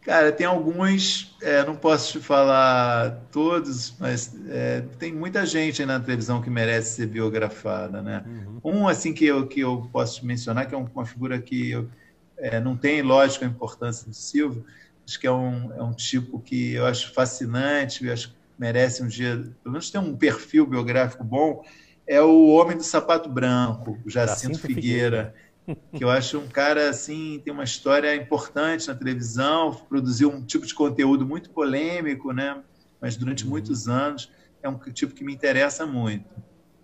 Cara, 0.01 0.31
tem 0.31 0.45
alguns, 0.45 1.35
é, 1.41 1.63
não 1.65 1.75
posso 1.75 2.13
te 2.13 2.19
falar 2.19 3.19
todos, 3.31 3.95
mas 3.99 4.33
é, 4.49 4.81
tem 4.97 5.13
muita 5.13 5.45
gente 5.45 5.85
na 5.85 5.99
televisão 5.99 6.41
que 6.41 6.49
merece 6.49 6.95
ser 6.95 7.07
biografada, 7.07 8.01
né? 8.01 8.23
Uhum. 8.25 8.81
Um, 8.81 8.87
assim, 8.87 9.13
que 9.13 9.25
eu, 9.25 9.45
que 9.45 9.59
eu 9.59 9.87
posso 9.91 10.25
mencionar, 10.25 10.67
que 10.67 10.73
é 10.73 10.77
uma 10.77 11.05
figura 11.05 11.39
que 11.39 11.71
eu, 11.71 11.89
é, 12.37 12.59
não 12.59 12.75
tem, 12.75 13.01
lógico, 13.01 13.45
a 13.45 13.47
importância 13.47 14.07
do 14.07 14.13
Silvio, 14.13 14.65
acho 15.09 15.19
que 15.19 15.25
é 15.25 15.31
um, 15.31 15.73
é 15.73 15.81
um 15.81 15.91
tipo 15.91 16.39
que 16.39 16.73
eu 16.75 16.85
acho 16.85 17.11
fascinante, 17.11 18.05
eu 18.05 18.13
acho 18.13 18.37
merece 18.57 19.01
um 19.01 19.07
dia, 19.07 19.37
pelo 19.63 19.71
menos 19.71 19.89
ter 19.89 19.97
um 19.97 20.15
perfil 20.15 20.67
biográfico 20.67 21.23
bom, 21.23 21.63
é 22.05 22.21
o 22.21 22.49
Homem 22.49 22.77
do 22.77 22.83
Sapato 22.83 23.27
Branco, 23.29 23.97
o 24.05 24.09
Jacinto, 24.09 24.53
Jacinto 24.53 24.59
Figueira, 24.59 25.33
Figueira, 25.65 25.79
que 25.95 26.03
eu 26.03 26.09
acho 26.09 26.37
um 26.37 26.47
cara 26.47 26.89
assim, 26.89 27.41
tem 27.43 27.51
uma 27.51 27.63
história 27.63 28.15
importante 28.15 28.87
na 28.87 28.93
televisão, 28.93 29.73
produziu 29.87 30.29
um 30.29 30.43
tipo 30.43 30.65
de 30.65 30.75
conteúdo 30.75 31.25
muito 31.25 31.49
polêmico, 31.49 32.31
né? 32.31 32.61
Mas 33.01 33.15
durante 33.15 33.45
uhum. 33.45 33.51
muitos 33.51 33.87
anos 33.87 34.29
é 34.61 34.69
um 34.69 34.77
tipo 34.77 35.15
que 35.15 35.23
me 35.23 35.33
interessa 35.33 35.85
muito. 35.85 36.29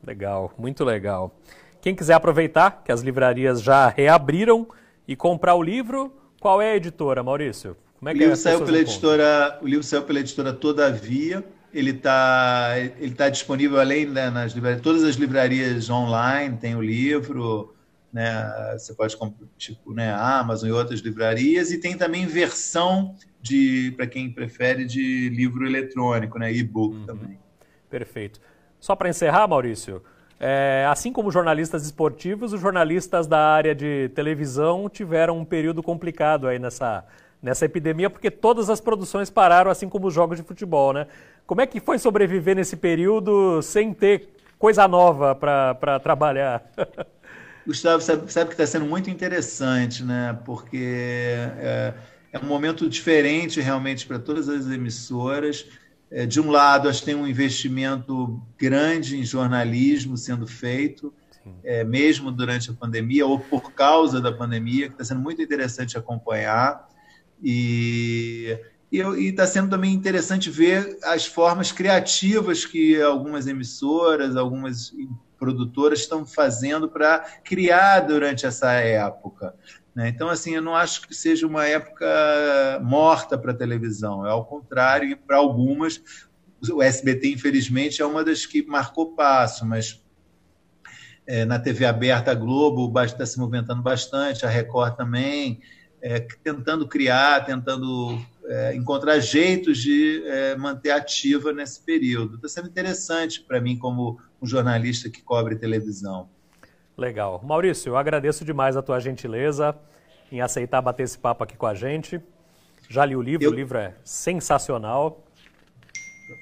Legal, 0.04 0.54
muito 0.58 0.84
legal. 0.84 1.36
Quem 1.82 1.96
quiser 1.96 2.14
aproveitar 2.14 2.84
que 2.84 2.92
as 2.92 3.02
livrarias 3.02 3.62
já 3.62 3.90
reabriram 3.90 4.68
e 5.08 5.16
comprar 5.16 5.56
o 5.56 5.62
livro, 5.62 6.12
qual 6.40 6.62
é 6.62 6.72
a 6.72 6.76
editora, 6.76 7.22
Maurício? 7.22 7.76
Como 8.06 8.10
é 8.10 8.14
que 8.14 8.20
o 8.20 8.22
livro 8.22 8.34
é 8.34 8.36
saiu 8.36 8.64
pela 8.64 8.78
editora, 8.78 9.60
o 9.64 9.68
livro 9.68 9.84
saiu 9.84 10.04
pela 10.04 10.20
editora 10.20 10.54
Todavia 10.54 11.44
ele 11.74 11.90
está 11.90 12.74
ele 13.00 13.16
tá 13.16 13.30
disponível 13.30 13.80
além 13.80 14.06
né, 14.06 14.30
nas 14.30 14.54
livrarias, 14.54 14.82
todas 14.84 15.04
as 15.04 15.16
livrarias 15.16 15.90
online 15.90 16.56
tem 16.56 16.76
o 16.76 16.82
livro, 16.82 17.74
né? 18.14 18.76
Você 18.78 18.94
pode 18.94 19.18
comprar 19.18 19.48
tipo, 19.58 19.92
né, 19.92 20.14
Amazon 20.14 20.70
e 20.70 20.72
outras 20.72 21.00
livrarias 21.00 21.72
e 21.72 21.80
tem 21.80 21.98
também 21.98 22.28
versão 22.28 23.16
de 23.42 23.92
para 23.98 24.06
quem 24.06 24.32
prefere 24.32 24.86
de 24.86 25.30
livro 25.30 25.66
eletrônico, 25.66 26.38
né, 26.38 26.54
e-book 26.54 26.96
uhum. 26.96 27.06
também. 27.08 27.40
Perfeito. 27.90 28.40
Só 28.80 28.96
para 28.96 29.10
encerrar, 29.10 29.48
Maurício, 29.48 30.04
é, 30.40 30.86
assim 30.88 31.12
como 31.12 31.32
jornalistas 31.32 31.84
esportivos, 31.84 32.54
os 32.54 32.62
jornalistas 32.62 33.26
da 33.26 33.40
área 33.40 33.74
de 33.74 34.10
televisão 34.10 34.88
tiveram 34.88 35.40
um 35.40 35.46
período 35.46 35.82
complicado 35.82 36.48
aí 36.48 36.60
nessa 36.60 37.04
nessa 37.46 37.64
epidemia, 37.64 38.10
porque 38.10 38.32
todas 38.32 38.72
as 38.72 38.82
produções 38.82 39.30
pararam, 39.30 39.70
assim 39.70 39.88
como 39.88 40.08
os 40.08 40.14
jogos 40.14 40.38
de 40.38 40.44
futebol, 40.44 40.92
né? 40.92 41.06
Como 41.46 41.62
é 41.62 41.68
que 41.68 41.80
foi 41.80 42.00
sobreviver 42.00 42.56
nesse 42.56 42.76
período 42.76 43.62
sem 43.62 43.94
ter 43.94 44.30
coisa 44.58 44.88
nova 44.88 45.36
para 45.36 46.00
trabalhar? 46.00 46.64
Gustavo, 47.66 48.02
sabe, 48.02 48.32
sabe 48.32 48.48
que 48.48 48.54
está 48.56 48.66
sendo 48.66 48.86
muito 48.86 49.12
interessante, 49.12 50.04
né? 50.04 50.38
Porque 50.44 51.38
é, 51.60 51.94
é 52.34 52.40
um 52.40 52.46
momento 52.46 52.90
diferente 52.90 53.62
realmente 53.62 54.08
para 54.08 54.18
todas 54.18 54.50
as 54.50 54.66
emissoras. 54.68 55.68
É, 56.10 56.26
de 56.26 56.42
um 56.42 56.50
lado, 56.50 56.90
acho 56.90 57.00
que 57.02 57.06
tem 57.06 57.16
um 57.16 57.28
investimento 57.28 58.42
grande 58.58 59.18
em 59.18 59.24
jornalismo 59.24 60.18
sendo 60.18 60.48
feito, 60.48 61.14
é, 61.64 61.84
mesmo 61.84 62.32
durante 62.32 62.72
a 62.72 62.74
pandemia 62.74 63.28
ou 63.28 63.40
por 63.40 63.72
causa 63.72 64.20
da 64.20 64.32
pandemia, 64.32 64.88
que 64.88 64.94
está 64.96 65.04
sendo 65.04 65.22
muito 65.22 65.44
interessante 65.44 65.96
acompanhar. 65.96 66.88
E 67.42 68.58
está 68.92 69.46
sendo 69.46 69.70
também 69.70 69.94
interessante 69.94 70.50
ver 70.50 70.98
as 71.04 71.26
formas 71.26 71.72
criativas 71.72 72.66
que 72.66 73.02
algumas 73.02 73.48
emissoras, 73.48 74.36
algumas 74.36 74.94
produtoras 75.38 76.00
estão 76.00 76.26
fazendo 76.26 76.90
para 76.90 77.20
criar 77.44 78.02
durante 78.02 78.46
essa 78.46 78.72
época. 78.72 79.54
Né? 79.94 80.10
Então, 80.10 80.30
assim, 80.30 80.56
eu 80.56 80.62
não 80.62 80.76
acho 80.76 81.08
que 81.08 81.14
seja 81.14 81.46
uma 81.48 81.66
época 81.66 82.06
morta 82.84 83.38
para 83.38 83.52
a 83.52 83.56
televisão, 83.56 84.26
é 84.26 84.30
ao 84.30 84.46
contrário, 84.46 85.18
para 85.18 85.38
algumas. 85.38 86.02
O 86.72 86.82
SBT, 86.82 87.34
infelizmente, 87.34 88.02
é 88.02 88.06
uma 88.06 88.24
das 88.24 88.46
que 88.46 88.66
marcou 88.66 89.14
passo, 89.14 89.66
mas 89.66 90.04
é, 91.28 91.46
na 91.46 91.60
TV 91.60 91.86
aberta, 91.86 92.32
a 92.32 92.36
Globo 92.36 92.92
está 93.04 93.26
se 93.26 93.38
movimentando 93.38 93.82
bastante, 93.82 94.46
a 94.46 94.50
Record 94.50 94.96
também 94.96 95.62
é, 96.06 96.20
tentando 96.44 96.88
criar, 96.88 97.44
tentando 97.46 98.24
é, 98.46 98.76
encontrar 98.76 99.18
jeitos 99.18 99.80
de 99.80 100.22
é, 100.28 100.56
manter 100.56 100.92
ativa 100.92 101.52
nesse 101.52 101.82
período. 101.82 102.36
Está 102.36 102.48
sendo 102.48 102.68
interessante 102.70 103.42
para 103.42 103.60
mim, 103.60 103.76
como 103.76 104.22
um 104.40 104.46
jornalista 104.46 105.10
que 105.10 105.24
cobre 105.24 105.56
televisão. 105.56 106.30
Legal. 106.96 107.42
Maurício, 107.44 107.90
eu 107.90 107.98
agradeço 107.98 108.46
demais 108.46 108.78
a 108.78 108.84
tua 108.84 109.00
gentileza 109.00 109.76
em 110.32 110.42
aceitar 110.42 110.80
bater 110.80 111.02
esse 111.02 111.18
papo 111.18 111.44
aqui 111.44 111.58
com 111.58 111.66
a 111.66 111.74
gente. 111.74 112.22
Já 112.88 113.04
li 113.04 113.16
o 113.16 113.22
livro, 113.22 113.44
eu... 113.44 113.50
o 113.50 113.56
livro 113.56 113.80
é 113.80 113.96
sensacional. 114.04 115.26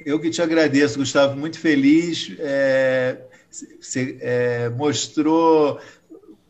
Eu 0.06 0.20
que 0.20 0.30
te 0.30 0.42
agradeço, 0.42 1.00
Gustavo, 1.00 1.38
muito 1.38 1.58
feliz. 1.58 2.36
É, 2.38 3.18
você 3.80 4.18
é, 4.20 4.70
mostrou 4.70 5.80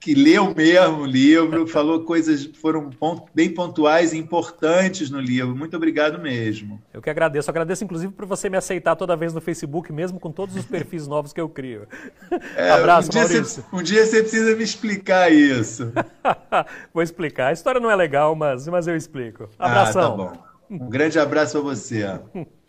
que 0.03 0.13
leu 0.13 0.53
mesmo 0.53 1.03
o 1.03 1.05
livro, 1.05 1.65
falou 1.65 2.03
coisas 2.03 2.45
que 2.45 2.57
foram 2.57 2.89
bem 3.33 3.49
pontuais 3.53 4.11
e 4.11 4.17
importantes 4.17 5.09
no 5.09 5.17
livro. 5.17 5.55
Muito 5.55 5.77
obrigado 5.77 6.21
mesmo. 6.21 6.81
Eu 6.93 7.01
que 7.01 7.09
agradeço. 7.09 7.49
Agradeço, 7.49 7.85
inclusive, 7.85 8.11
por 8.11 8.25
você 8.25 8.49
me 8.49 8.57
aceitar 8.57 8.97
toda 8.97 9.15
vez 9.15 9.33
no 9.33 9.39
Facebook, 9.39 9.93
mesmo 9.93 10.19
com 10.19 10.29
todos 10.29 10.57
os 10.57 10.65
perfis 10.65 11.07
novos 11.07 11.31
que 11.31 11.39
eu 11.39 11.47
crio. 11.47 11.87
É, 12.57 12.71
Abraço, 12.71 13.11
um 13.13 13.15
Maurício. 13.15 13.63
Você, 13.63 13.63
um 13.71 13.81
dia 13.81 14.05
você 14.05 14.19
precisa 14.19 14.53
me 14.57 14.63
explicar 14.63 15.31
isso. 15.31 15.93
Vou 16.93 17.01
explicar. 17.01 17.47
A 17.47 17.53
história 17.53 17.79
não 17.79 17.89
é 17.89 17.95
legal, 17.95 18.35
mas, 18.35 18.67
mas 18.67 18.87
eu 18.87 18.97
explico. 18.97 19.49
Abração. 19.57 20.01
Ah, 20.01 20.09
tá 20.09 20.15
bom. 20.17 20.53
Um 20.69 20.89
grande 20.89 21.17
abraço 21.17 21.57
a 21.59 21.61
você. 21.61 22.03